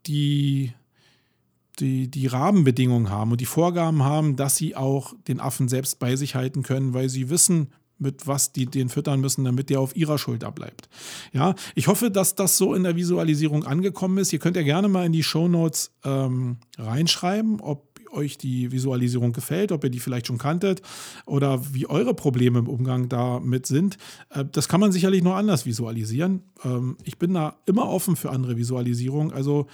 [0.06, 0.72] die,
[1.78, 6.16] die, die Rahmenbedingungen haben und die Vorgaben haben, dass sie auch den Affen selbst bei
[6.16, 7.68] sich halten können, weil sie wissen,
[8.02, 10.88] mit was die den füttern müssen, damit der auf ihrer Schulter bleibt.
[11.32, 14.32] Ja, ich hoffe, dass das so in der Visualisierung angekommen ist.
[14.32, 19.32] Ihr könnt ja gerne mal in die Show Notes ähm, reinschreiben, ob euch die Visualisierung
[19.32, 20.82] gefällt, ob ihr die vielleicht schon kanntet
[21.26, 23.96] oder wie eure Probleme im Umgang damit sind.
[24.30, 26.42] Äh, das kann man sicherlich noch anders visualisieren.
[26.64, 29.32] Ähm, ich bin da immer offen für andere Visualisierungen.
[29.32, 29.66] Also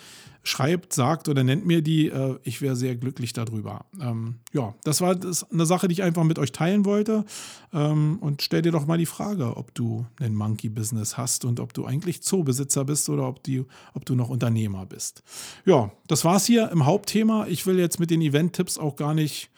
[0.48, 2.08] schreibt, sagt oder nennt mir die.
[2.08, 3.84] Äh, ich wäre sehr glücklich darüber.
[4.00, 5.16] Ähm, ja, das war
[5.52, 7.24] eine Sache, die ich einfach mit euch teilen wollte.
[7.72, 11.74] Ähm, und stell dir doch mal die Frage, ob du ein Monkey-Business hast und ob
[11.74, 13.64] du eigentlich Zoobesitzer bist oder ob, die,
[13.94, 15.22] ob du noch Unternehmer bist.
[15.64, 17.46] Ja, das war's hier im Hauptthema.
[17.46, 19.50] Ich will jetzt mit den Event-Tipps auch gar nicht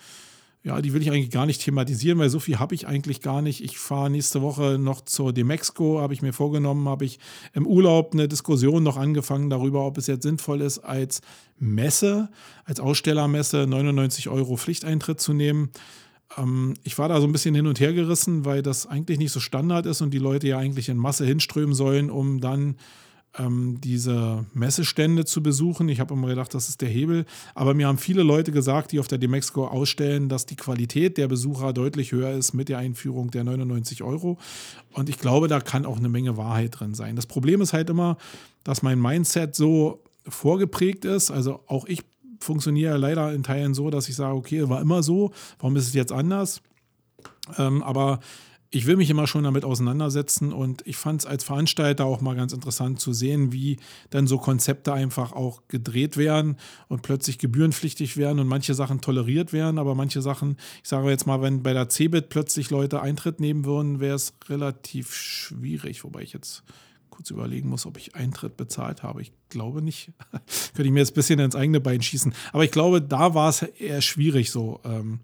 [0.63, 3.41] ja, die will ich eigentlich gar nicht thematisieren, weil so viel habe ich eigentlich gar
[3.41, 3.65] nicht.
[3.65, 7.19] Ich fahre nächste Woche noch zur Demexco, habe ich mir vorgenommen, habe ich
[7.55, 11.23] im Urlaub eine Diskussion noch angefangen darüber, ob es jetzt sinnvoll ist, als
[11.59, 12.29] Messe,
[12.65, 15.71] als Ausstellermesse 99 Euro Pflichteintritt zu nehmen.
[16.37, 19.33] Ähm, ich war da so ein bisschen hin und her gerissen, weil das eigentlich nicht
[19.33, 22.77] so Standard ist und die Leute ja eigentlich in Masse hinströmen sollen, um dann
[23.39, 25.89] ähm, diese Messestände zu besuchen.
[25.89, 27.27] Ich habe immer gedacht, das ist der Hebel.
[27.55, 31.29] Aber mir haben viele Leute gesagt, die auf der Demexco ausstellen, dass die Qualität der
[31.29, 34.39] Besucher deutlich höher ist mit der Einführung der 99 Euro.
[34.93, 37.17] Und ich glaube, da kann auch eine Menge Wahrheit drin sein.
[37.17, 38.17] Das Problem ist halt immer,
[38.65, 41.31] dass mein Mindset so vorgeprägt ist.
[41.31, 42.03] Also auch ich
[42.41, 45.95] funktioniere leider in Teilen so, dass ich sage, okay, war immer so, warum ist es
[45.95, 46.63] jetzt anders?
[47.59, 48.21] Ähm, aber
[48.73, 52.37] ich will mich immer schon damit auseinandersetzen und ich fand es als Veranstalter auch mal
[52.37, 53.79] ganz interessant zu sehen, wie
[54.11, 56.57] dann so Konzepte einfach auch gedreht werden
[56.89, 61.27] und plötzlich gebührenpflichtig werden und manche Sachen toleriert werden, aber manche Sachen, ich sage jetzt
[61.27, 66.23] mal, wenn bei der CeBIT plötzlich Leute Eintritt nehmen würden, wäre es relativ schwierig, wobei
[66.23, 66.63] ich jetzt
[67.11, 69.21] kurz überlegen muss, ob ich Eintritt bezahlt habe.
[69.21, 70.13] Ich glaube nicht.
[70.75, 72.33] Könnte ich mir jetzt ein bisschen ins eigene Bein schießen.
[72.53, 74.81] Aber ich glaube, da war es eher schwierig so.
[74.85, 75.21] Ähm,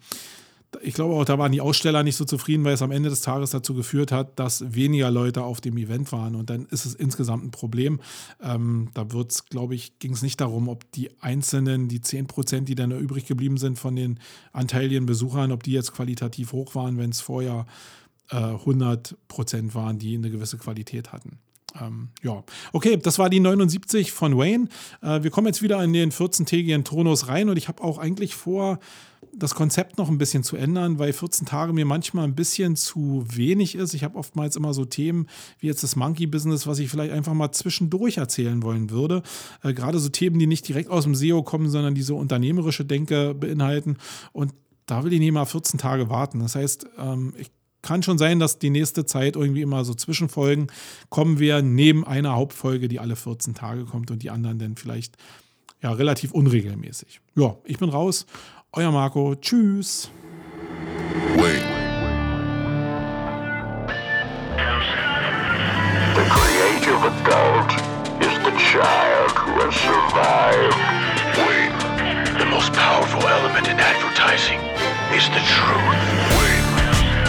[0.83, 3.21] ich glaube auch, da waren die Aussteller nicht so zufrieden, weil es am Ende des
[3.21, 6.35] Tages dazu geführt hat, dass weniger Leute auf dem Event waren.
[6.35, 8.01] Und dann ist es insgesamt ein Problem.
[8.43, 12.27] Ähm, da wird es, glaube ich, ging es nicht darum, ob die einzelnen, die 10
[12.27, 14.19] Prozent, die dann übrig geblieben sind von den
[14.53, 17.67] anteiligen Besuchern, ob die jetzt qualitativ hoch waren, wenn es vorher
[18.31, 21.39] äh, 100 Prozent waren, die eine gewisse Qualität hatten.
[21.81, 24.69] Ähm, ja, okay, das war die 79 von Wayne.
[25.03, 28.35] Äh, wir kommen jetzt wieder in den 14-tägigen Turnus rein und ich habe auch eigentlich
[28.35, 28.79] vor,
[29.35, 33.25] das Konzept noch ein bisschen zu ändern, weil 14 Tage mir manchmal ein bisschen zu
[33.29, 33.93] wenig ist.
[33.95, 35.27] Ich habe oftmals immer so Themen
[35.59, 39.23] wie jetzt das Monkey-Business, was ich vielleicht einfach mal zwischendurch erzählen wollen würde.
[39.63, 42.85] Äh, Gerade so Themen, die nicht direkt aus dem SEO kommen, sondern die so unternehmerische
[42.85, 43.99] Denke beinhalten.
[44.33, 44.55] Und
[44.87, 46.39] da will ich nicht mal 14 Tage warten.
[46.39, 47.51] Das heißt, ähm, ich
[47.83, 50.69] kann schon sein, dass die nächste Zeit irgendwie immer so Zwischenfolgen
[51.09, 55.17] kommen werden, neben einer Hauptfolge, die alle 14 Tage kommt und die anderen dann vielleicht
[55.83, 57.21] ja relativ unregelmäßig.
[57.37, 58.27] Ja, ich bin raus
[58.73, 59.35] euer Marco.
[59.37, 60.11] Tschüss.
[61.37, 61.63] Wait.
[66.15, 67.73] The creative adult
[68.21, 70.77] is the child who has survived.
[71.47, 72.39] Wait.
[72.39, 74.61] The most powerful element in advertising
[75.17, 76.39] is the truth.
[76.39, 76.66] Wait.